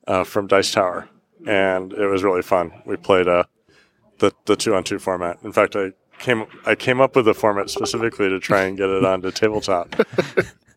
uh, 0.08 0.24
from 0.24 0.48
Dice 0.48 0.72
Tower, 0.72 1.10
and 1.48 1.94
it 1.94 2.08
was 2.08 2.24
really 2.24 2.42
fun. 2.42 2.72
We 2.86 2.96
played 2.98 3.28
uh, 3.28 3.44
the 4.20 4.32
the 4.46 4.56
two 4.56 4.76
on 4.76 4.84
two 4.84 5.00
format. 5.00 5.40
In 5.44 5.52
fact, 5.52 5.76
I 5.76 5.92
came 6.20 6.46
I 6.66 6.76
came 6.76 7.02
up 7.02 7.16
with 7.16 7.26
the 7.26 7.34
format 7.34 7.70
specifically 7.70 8.30
to 8.30 8.40
try 8.40 8.64
and 8.64 8.78
get 8.78 8.90
it 8.90 9.06
onto 9.06 9.32
tabletop. 9.32 9.96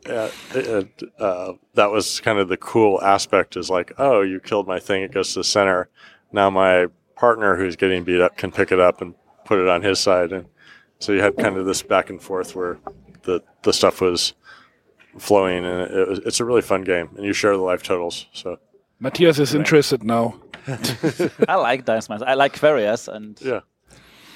Yeah, 0.07 0.31
it, 0.55 1.03
uh, 1.18 1.55
that 1.75 1.90
was 1.90 2.20
kind 2.20 2.38
of 2.38 2.49
the 2.49 2.57
cool 2.57 3.03
aspect. 3.03 3.57
Is 3.57 3.68
like, 3.70 3.92
oh, 3.99 4.22
you 4.22 4.38
killed 4.40 4.68
my 4.68 4.79
thing; 4.79 5.03
it 5.03 5.12
goes 5.12 5.33
to 5.33 5.40
the 5.40 5.44
center. 5.44 5.88
Now 6.33 6.51
my 6.51 6.87
partner, 7.16 7.57
who's 7.57 7.77
getting 7.77 8.05
beat 8.05 8.20
up, 8.20 8.37
can 8.37 8.53
pick 8.53 8.70
it 8.70 8.79
up 8.79 9.01
and 9.01 9.14
put 9.46 9.59
it 9.59 9.68
on 9.68 9.82
his 9.82 9.98
side, 9.98 10.32
and 10.32 10.46
so 10.98 11.12
you 11.12 11.22
had 11.22 11.37
kind 11.37 11.56
of 11.56 11.64
this 11.64 11.82
back 11.82 12.11
and 12.11 12.20
forth 12.20 12.54
where 12.54 12.78
the 13.22 13.42
the 13.62 13.72
stuff 13.72 14.00
was 14.00 14.35
flowing, 15.18 15.64
and 15.64 15.90
it, 15.90 16.09
was, 16.09 16.18
it's 16.20 16.40
a 16.40 16.44
really 16.44 16.62
fun 16.62 16.82
game, 16.82 17.11
and 17.16 17.24
you 17.24 17.32
share 17.32 17.56
the 17.56 17.62
life 17.62 17.82
totals. 17.82 18.26
So 18.32 18.59
Matthias 19.00 19.38
is 19.38 19.54
interested 19.54 20.04
now. 20.04 20.40
I 21.48 21.54
like 21.54 21.85
Dice 21.85 22.09
Masters. 22.09 22.26
I 22.28 22.35
like 22.35 22.59
Quarriors, 22.59 23.09
and 23.09 23.40
yeah, 23.40 23.61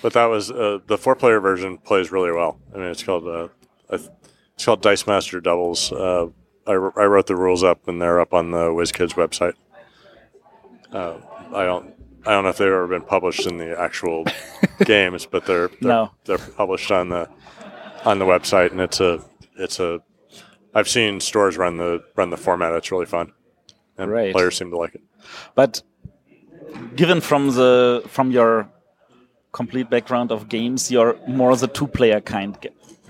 but 0.02 0.12
that 0.12 0.26
was 0.26 0.50
uh, 0.50 0.78
the 0.86 0.96
four 0.96 1.16
player 1.16 1.40
version 1.40 1.78
plays 1.78 2.12
really 2.12 2.32
well. 2.32 2.58
I 2.74 2.78
mean, 2.78 2.86
it's 2.86 3.02
called 3.02 3.26
uh, 3.26 3.48
it's 3.90 4.64
called 4.64 4.82
Dice 4.82 5.06
Master 5.06 5.40
Doubles. 5.40 5.92
Uh, 5.92 6.26
I, 6.66 6.72
I 6.72 7.06
wrote 7.06 7.26
the 7.26 7.36
rules 7.36 7.64
up, 7.64 7.88
and 7.88 8.00
they're 8.00 8.20
up 8.20 8.32
on 8.32 8.50
the 8.50 8.68
WizKids 8.68 9.14
website. 9.14 9.54
Uh, 10.92 11.18
I 11.54 11.64
don't. 11.64 11.94
I 12.26 12.30
don't 12.33 12.44
know 12.44 12.50
if 12.50 12.59
they've 12.59 12.66
ever 12.68 12.87
been 12.87 13.02
published 13.02 13.46
in 13.46 13.56
the 13.59 13.78
actual 13.80 14.24
games, 14.85 15.26
but 15.26 15.46
they're 15.46 15.68
they're, 15.80 15.88
No. 15.88 16.11
they're 16.24 16.38
published 16.38 16.90
on 16.90 17.09
the 17.09 17.28
on 18.04 18.18
the 18.18 18.24
website, 18.26 18.70
and 18.72 18.80
it's 18.80 19.00
a 19.00 19.20
it's 19.56 19.80
a. 19.80 20.00
I've 20.74 20.88
seen 20.88 21.20
stores 21.20 21.56
run 21.56 21.76
the 21.78 22.02
run 22.16 22.30
the 22.30 22.37
format. 22.37 22.72
It's 22.74 22.92
really 22.92 23.06
fun, 23.06 23.33
and 23.98 24.09
Great. 24.11 24.33
players 24.33 24.56
seem 24.59 24.70
to 24.70 24.76
like 24.76 24.94
it. 24.94 25.02
but 25.54 25.83
given 26.96 27.20
from 27.20 27.48
the 27.54 28.02
from 28.06 28.30
your 28.30 28.68
complete 29.52 29.90
background 29.90 30.30
of 30.30 30.48
games, 30.48 30.90
you're 30.90 31.16
more 31.26 31.56
the 31.56 31.66
two-player 31.66 32.20
kind 32.20 32.56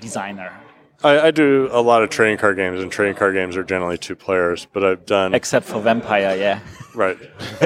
designer, 0.01 0.51
I, 1.03 1.29
I 1.29 1.31
do 1.31 1.69
a 1.73 1.81
lot 1.81 2.03
of 2.03 2.11
trading 2.11 2.39
card 2.39 2.57
games, 2.57 2.81
and 2.81 2.91
trading 2.93 3.15
card 3.15 3.35
games 3.35 3.57
are 3.57 3.65
generally 3.65 3.99
two 3.99 4.17
players. 4.17 4.67
But 4.73 4.85
I've 4.85 5.07
done 5.07 5.35
except 5.35 5.67
for 5.67 5.81
Vampire. 5.81 6.37
Yeah. 6.37 6.61
right. 6.95 7.17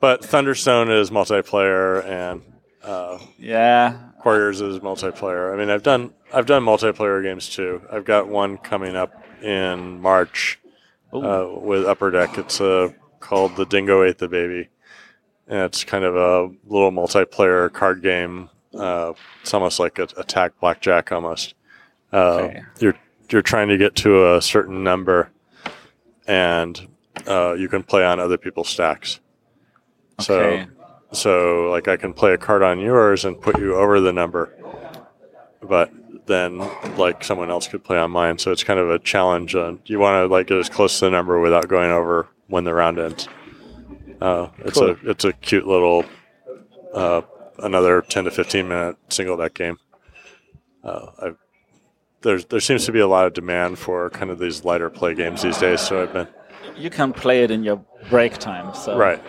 but 0.00 0.22
Thunderstone 0.22 0.90
is 0.90 1.10
multiplayer, 1.10 2.04
and 2.04 2.42
uh, 2.82 3.18
Yeah. 3.38 3.98
Quarriors 4.20 4.60
is 4.60 4.80
multiplayer. 4.80 5.54
I 5.54 5.56
mean, 5.56 5.70
I've 5.70 5.82
done 5.82 6.12
I've 6.32 6.46
done 6.46 6.64
multiplayer 6.64 7.22
games 7.22 7.48
too. 7.48 7.82
I've 7.90 8.04
got 8.04 8.28
one 8.28 8.58
coming 8.58 8.96
up 8.96 9.24
in 9.42 10.00
March 10.00 10.58
uh, 11.12 11.46
with 11.48 11.86
Upper 11.86 12.10
Deck. 12.10 12.36
It's 12.36 12.60
uh, 12.60 12.90
called 13.20 13.56
The 13.56 13.64
Dingo 13.64 14.02
Ate 14.02 14.18
the 14.18 14.28
Baby, 14.28 14.68
and 15.46 15.60
it's 15.60 15.84
kind 15.84 16.04
of 16.04 16.16
a 16.16 16.52
little 16.66 16.90
multiplayer 16.90 17.72
card 17.72 18.02
game. 18.02 18.50
Uh, 18.74 19.14
it's 19.40 19.54
almost 19.54 19.78
like 19.78 19.98
a 19.98 20.08
attack 20.16 20.52
blackjack 20.60 21.10
almost. 21.12 21.54
Uh, 22.12 22.16
Okay. 22.42 22.62
You're 22.80 22.94
you're 23.30 23.42
trying 23.42 23.68
to 23.68 23.76
get 23.76 23.94
to 23.96 24.34
a 24.36 24.42
certain 24.42 24.82
number, 24.82 25.30
and 26.26 26.88
uh, 27.26 27.52
you 27.54 27.68
can 27.68 27.82
play 27.82 28.04
on 28.04 28.18
other 28.20 28.38
people's 28.38 28.68
stacks. 28.68 29.20
Okay. 30.20 30.66
So 30.66 30.66
So 31.12 31.70
like 31.70 31.88
I 31.88 31.96
can 31.96 32.12
play 32.12 32.32
a 32.32 32.38
card 32.38 32.62
on 32.62 32.78
yours 32.80 33.24
and 33.24 33.40
put 33.40 33.58
you 33.58 33.74
over 33.76 34.00
the 34.00 34.12
number, 34.12 34.54
but 35.62 35.90
then 36.26 36.58
like 36.96 37.24
someone 37.24 37.50
else 37.50 37.68
could 37.68 37.82
play 37.84 37.98
on 37.98 38.10
mine. 38.10 38.38
So 38.38 38.50
it's 38.52 38.64
kind 38.64 38.78
of 38.80 38.90
a 38.90 38.98
challenge. 38.98 39.54
On, 39.54 39.80
you 39.86 39.98
want 39.98 40.22
to 40.22 40.32
like 40.32 40.46
get 40.48 40.58
as 40.58 40.68
close 40.68 40.98
to 40.98 41.06
the 41.06 41.10
number 41.10 41.38
without 41.40 41.68
going 41.68 41.90
over 41.90 42.28
when 42.48 42.64
the 42.64 42.72
round 42.74 42.98
ends. 42.98 43.28
Uh, 44.20 44.48
it's 44.60 44.78
Cool. 44.78 44.90
a 44.90 45.10
it's 45.10 45.24
a 45.24 45.32
cute 45.34 45.66
little 45.66 46.04
uh, 46.94 47.20
another 47.58 48.02
ten 48.02 48.24
to 48.24 48.30
fifteen 48.30 48.68
minute 48.68 48.96
single 49.10 49.36
deck 49.36 49.54
game. 49.54 49.78
Uh, 50.82 51.06
I, 51.20 51.32
there's 52.22 52.44
there 52.46 52.60
seems 52.60 52.84
to 52.86 52.92
be 52.92 53.00
a 53.00 53.06
lot 53.06 53.26
of 53.26 53.32
demand 53.34 53.78
for 53.78 54.10
kind 54.10 54.30
of 54.30 54.38
these 54.38 54.64
lighter 54.64 54.90
play 54.90 55.14
games 55.14 55.42
these 55.42 55.58
days. 55.58 55.80
So 55.80 56.02
I've 56.02 56.12
been 56.12 56.28
You 56.76 56.90
can 56.90 57.12
play 57.12 57.42
it 57.44 57.50
in 57.50 57.62
your 57.64 57.84
break 58.10 58.38
time. 58.38 58.74
So 58.74 58.96
right. 58.96 59.22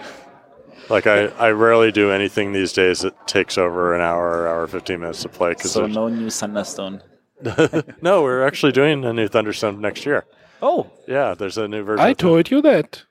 Like 0.90 1.06
I, 1.06 1.26
I 1.38 1.52
rarely 1.52 1.92
do 1.92 2.10
anything 2.12 2.52
these 2.52 2.74
days 2.74 3.02
that 3.02 3.28
takes 3.28 3.58
over 3.60 3.94
an 3.94 4.02
hour, 4.02 4.48
hour 4.48 4.66
fifteen 4.68 5.02
minutes 5.02 5.22
to 5.24 5.30
play. 5.30 5.54
Cause 5.56 5.72
So 5.72 5.82
there's- 5.82 5.96
no 5.96 6.08
new 6.08 6.28
Thunderstone. 6.30 7.02
no, 8.02 8.22
we're 8.22 8.46
actually 8.46 8.72
doing 8.74 9.06
a 9.06 9.14
new 9.14 9.28
Thunderstone 9.30 9.80
next 9.80 10.06
year. 10.06 10.26
Oh, 10.62 10.92
Yeah, 11.08 11.36
there's 11.36 11.58
a 11.58 11.68
new 11.70 11.84
version. 11.84 12.06
I 12.06 12.10
of 12.10 12.18
told 12.18 12.52
you 12.52 12.62
that. 12.64 13.04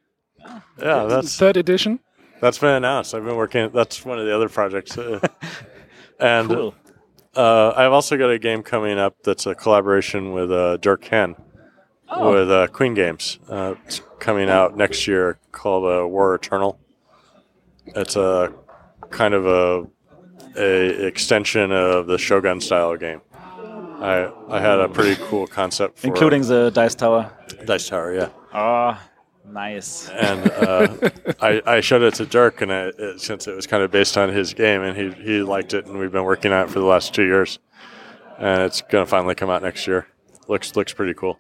Yeah, 0.79 1.05
that's 1.05 1.37
Third 1.37 1.57
edition. 1.57 2.01
that's 2.41 2.59
been 2.59 2.75
announced. 2.75 3.14
I've 3.14 3.25
been 3.25 3.37
working. 3.37 3.71
That's 3.73 4.05
one 4.05 4.19
of 4.19 4.27
the 4.27 4.35
other 4.35 4.49
projects. 4.51 4.99
uh, 4.99 5.21
and 6.21 6.49
cool. 6.49 6.75
Uh, 7.38 7.72
I've 7.77 7.92
also 7.92 8.16
got 8.16 8.31
a 8.31 8.38
game 8.38 8.62
coming 8.64 8.98
up 8.98 9.22
that's 9.22 9.46
a 9.46 9.55
collaboration 9.55 10.33
with 10.33 10.51
uh, 10.51 10.77
Dirk 10.79 11.05
Henn 11.05 11.37
Oh. 12.11 12.33
with 12.33 12.51
uh, 12.51 12.66
Queen 12.68 12.94
Games. 12.94 13.38
Uh, 13.48 13.74
it's 13.87 14.01
coming 14.18 14.48
out 14.51 14.77
next 14.77 15.07
year 15.07 15.38
called 15.53 15.85
uh, 15.85 16.07
War 16.09 16.35
Eternal. 16.35 16.79
It's 17.87 18.16
a 18.16 18.53
kind 19.11 19.35
of 19.35 19.46
a 19.46 19.87
a 20.57 21.07
extension 21.07 21.70
of 21.70 22.07
the 22.07 22.16
Shogun 22.18 22.61
style 22.61 22.96
game. 22.96 23.20
I 24.01 24.31
I 24.48 24.59
had 24.61 24.81
a 24.81 24.88
pretty 24.88 25.20
cool 25.29 25.46
concept 25.46 25.98
for 25.98 26.07
Including 26.09 26.42
the 26.42 26.70
Dice 26.70 26.94
Tower. 26.94 27.31
Dice 27.66 27.88
Tower. 27.88 28.14
Yeah. 28.14 28.29
Oh, 28.55 28.98
nice. 29.53 30.09
and 30.09 30.51
uh, 30.51 31.11
I, 31.41 31.63
I 31.67 31.81
showed 31.81 32.03
it 32.03 32.15
to 32.15 32.27
Dirk, 32.27 32.61
and 32.63 32.71
it, 32.71 32.95
it, 32.99 33.21
since 33.21 33.47
it 33.47 33.55
was 33.55 33.67
kind 33.67 33.83
of 33.83 33.91
based 33.91 34.17
on 34.17 34.29
his 34.31 34.55
game, 34.55 34.83
and 34.83 34.97
he, 34.97 35.11
he 35.23 35.43
liked 35.43 35.75
it, 35.75 35.87
and 35.87 35.99
we've 35.99 36.13
been 36.13 36.25
working 36.25 36.53
on 36.53 36.67
it 36.67 36.71
for 36.71 36.79
the 36.79 36.87
last 36.87 37.15
two 37.15 37.25
years, 37.25 37.59
and 38.39 38.63
it's 38.63 38.81
going 38.83 39.05
to 39.05 39.11
finally 39.11 39.35
come 39.35 39.51
out 39.51 39.63
next 39.63 39.87
year. 39.87 40.07
looks 40.49 40.77
looks 40.77 40.93
pretty 40.93 41.15
cool. 41.15 41.39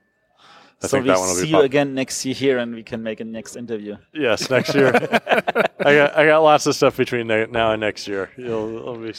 I 0.80 0.86
so 0.86 0.88
think 0.88 1.04
we 1.04 1.08
that 1.08 1.18
one 1.18 1.28
will 1.28 1.34
see 1.34 1.42
be 1.42 1.48
you 1.48 1.54
pop- 1.56 1.64
again 1.64 1.94
next 1.94 2.24
year 2.24 2.34
here, 2.34 2.58
and 2.58 2.74
we 2.74 2.82
can 2.84 3.02
make 3.02 3.20
a 3.20 3.24
next 3.24 3.56
interview. 3.56 3.96
Yes, 4.12 4.48
next 4.48 4.74
year. 4.74 4.94
I 4.94 5.94
got 5.94 6.16
I 6.16 6.26
got 6.26 6.38
lots 6.38 6.66
of 6.66 6.76
stuff 6.76 6.96
between 6.96 7.26
now 7.26 7.72
and 7.72 7.80
next 7.80 8.06
year. 8.06 8.30
You'll, 8.36 8.70
you'll 8.70 8.96
be. 8.96 9.12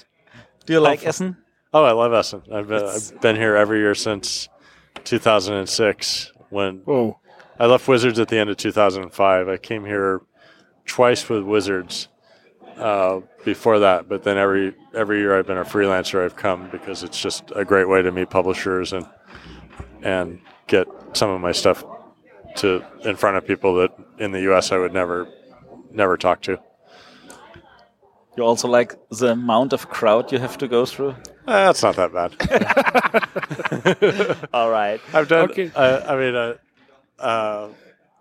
Do 0.65 0.73
you 0.73 0.80
like 0.80 1.06
Essen? 1.06 1.36
Oh, 1.73 1.84
I 1.84 1.91
love 1.91 2.13
Essen. 2.13 2.43
I've 2.52 2.67
been, 2.67 2.84
I've 2.84 3.21
been 3.21 3.36
here 3.36 3.56
every 3.56 3.80
year 3.80 3.93
since 3.93 4.49
2006 5.04 6.32
when 6.49 6.78
Whoa. 6.86 7.19
I 7.60 7.65
left 7.65 7.88
Wizards 7.88 8.19
at 8.19 8.30
the 8.30 8.38
end 8.38 8.50
of 8.50 8.58
2005. 8.58 9.50
I 9.50 9.58
came 9.58 9.86
here 9.86 10.22
twice 10.86 11.28
with 11.28 11.43
Wizards 11.43 12.08
uh, 12.78 13.19
before 13.43 13.80
that, 13.80 14.08
but 14.08 14.24
then 14.24 14.38
every 14.38 14.74
every 14.95 15.19
year 15.19 15.38
I've 15.38 15.48
been 15.48 15.58
a 15.58 15.65
freelancer. 15.65 16.24
I've 16.24 16.38
come 16.38 16.69
because 16.72 17.04
it's 17.04 17.19
just 17.22 17.52
a 17.56 17.65
great 17.65 17.89
way 17.89 18.02
to 18.02 18.12
meet 18.12 18.30
publishers 18.30 18.93
and 18.93 19.06
and 20.02 20.39
get 20.67 20.88
some 21.13 21.30
of 21.30 21.41
my 21.41 21.52
stuff 21.52 21.84
to 22.56 22.84
in 23.04 23.17
front 23.17 23.36
of 23.36 23.45
people 23.45 23.76
that 23.76 23.91
in 24.19 24.32
the 24.32 24.41
U.S. 24.41 24.72
I 24.72 24.78
would 24.78 24.93
never 24.93 25.28
never 25.91 26.15
talk 26.15 26.41
to. 26.43 26.58
You 28.38 28.45
also 28.45 28.69
like 28.69 28.95
the 29.10 29.32
amount 29.32 29.74
of 29.74 29.89
crowd 29.89 30.32
you 30.32 30.39
have 30.39 30.58
to 30.60 30.67
go 30.69 30.86
through? 30.86 31.10
Eh, 31.10 31.15
that's 31.45 31.84
not 31.84 31.98
that 31.98 32.13
bad. 32.13 32.32
All 34.54 34.72
right. 34.72 35.02
I've 35.13 35.28
done. 35.28 35.52
Okay. 35.52 35.72
I, 35.76 36.13
I 36.13 36.15
mean, 36.17 36.56
uh, 37.19 37.23
uh, 37.23 37.69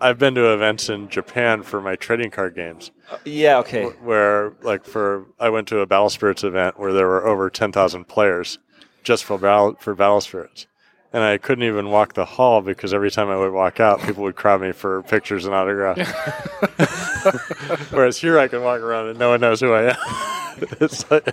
I've 0.00 0.18
been 0.18 0.34
to 0.36 0.52
events 0.52 0.88
in 0.88 1.08
Japan 1.08 1.62
for 1.62 1.80
my 1.80 1.96
trading 1.96 2.30
card 2.30 2.54
games. 2.54 2.90
Yeah, 3.24 3.58
okay. 3.58 3.84
where 3.84 4.52
like 4.62 4.84
for 4.84 5.26
I 5.40 5.50
went 5.50 5.68
to 5.68 5.80
a 5.80 5.86
Battle 5.86 6.10
Spirits 6.10 6.44
event 6.44 6.78
where 6.78 6.92
there 6.92 7.06
were 7.06 7.26
over 7.26 7.50
ten 7.50 7.72
thousand 7.72 8.06
players 8.06 8.58
just 9.02 9.24
for 9.24 9.38
battle 9.38 9.76
for 9.80 9.94
Battle 9.94 10.20
Spirits, 10.20 10.66
and 11.12 11.22
I 11.24 11.38
couldn't 11.38 11.64
even 11.64 11.90
walk 11.90 12.14
the 12.14 12.24
hall 12.24 12.60
because 12.62 12.94
every 12.94 13.10
time 13.10 13.28
I 13.28 13.36
would 13.36 13.52
walk 13.52 13.80
out, 13.80 14.00
people 14.00 14.22
would 14.24 14.36
crowd 14.36 14.60
me 14.60 14.72
for 14.72 15.02
pictures 15.02 15.46
and 15.46 15.54
autographs. 15.54 16.08
Whereas 17.90 18.18
here, 18.18 18.38
I 18.38 18.46
can 18.46 18.62
walk 18.62 18.80
around 18.80 19.08
and 19.08 19.18
no 19.18 19.30
one 19.30 19.40
knows 19.40 19.60
who 19.60 19.72
I 19.72 19.90
am. 19.90 19.96
it's 20.80 21.10
like 21.10 21.24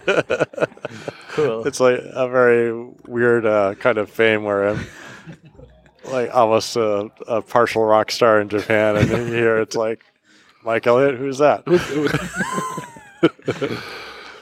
Cool. 1.36 1.67
it's 1.67 1.80
like 1.80 1.99
a 2.01 2.28
very 2.30 2.73
weird 3.08 3.45
uh, 3.45 3.75
kind 3.75 3.97
of 3.97 4.10
fame 4.10 4.43
where 4.43 4.69
I'm 4.69 4.86
like 6.10 6.34
almost 6.36 6.76
a, 6.76 7.10
a 7.28 7.41
partial 7.41 7.84
rock 7.84 8.12
star 8.12 8.39
in 8.41 8.50
Japan, 8.50 8.96
and 8.98 9.10
then 9.10 9.28
here 9.28 9.58
it's 9.58 9.76
like 9.76 10.04
Mike 10.63 10.86
Elliott, 10.88 11.15
who's 11.15 11.38
that? 11.39 11.63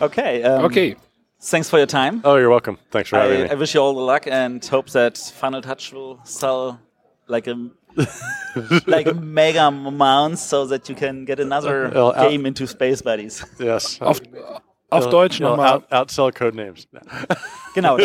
Okay. 0.02 0.44
Um, 0.44 0.66
Okay. 0.66 0.96
Thanks 1.42 1.70
for 1.70 1.78
your 1.78 1.86
time. 1.88 2.22
Oh, 2.24 2.38
you're 2.38 2.50
welcome. 2.50 2.78
Thanks 2.90 3.10
for 3.10 3.18
having 3.18 3.42
I, 3.42 3.44
me. 3.44 3.50
I 3.50 3.54
wish 3.56 3.74
you 3.76 3.82
all 3.82 3.94
the 3.94 4.00
luck 4.02 4.28
and 4.28 4.64
hope 4.66 4.90
that 4.92 5.18
Final 5.18 5.62
Touch 5.62 5.92
will 5.92 6.22
sell 6.24 6.80
like 7.28 7.48
a 7.48 7.70
like 8.88 9.08
a 9.08 9.14
mega 9.14 9.68
amount 9.68 10.40
so 10.40 10.66
that 10.68 10.88
you 10.88 10.96
can 10.96 11.26
get 11.26 11.42
another 11.42 11.88
It'll 11.88 12.14
out- 12.14 12.30
game 12.30 12.46
into 12.46 12.66
Space 12.66 13.02
Buddies. 13.02 13.44
yes. 13.60 14.00
Auf, 14.02 14.22
auf 15.06 15.10
Deutsch 15.10 15.40
nochmal. 15.40 15.74
Out, 15.74 15.92
outsell 15.92 16.32
code 16.32 16.56
names. 16.56 16.88
Genau. 17.74 17.98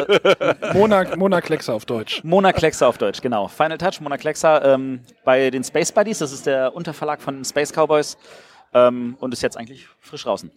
Mona, 0.73 1.17
Mona 1.17 1.41
Kleckser 1.41 1.75
auf 1.75 1.85
Deutsch. 1.85 2.23
Mona 2.25 2.53
Kleckser 2.53 2.89
auf 2.89 2.99
Deutsch, 2.99 3.21
genau. 3.21 3.49
Final 3.49 3.79
Touch, 3.79 4.01
Mona 4.01 4.17
Kleckser 4.17 4.65
ähm, 4.65 5.01
bei 5.25 5.51
den 5.51 5.63
Space 5.65 5.93
Buddies. 5.93 6.19
Das 6.19 6.33
ist 6.33 6.47
der 6.47 6.75
Unterverlag 6.75 7.21
von 7.21 7.45
Space 7.45 7.73
Cowboys 7.73 8.17
ähm, 8.75 9.17
und 9.21 9.33
ist 9.33 9.43
jetzt 9.43 9.57
eigentlich 9.57 9.87
frisch 10.01 10.25
draußen. 10.25 10.51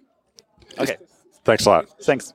Okay, 0.77 0.97
Thanks 1.43 1.67
a 1.67 1.79
lot. 1.79 1.87
thanks. 2.05 2.33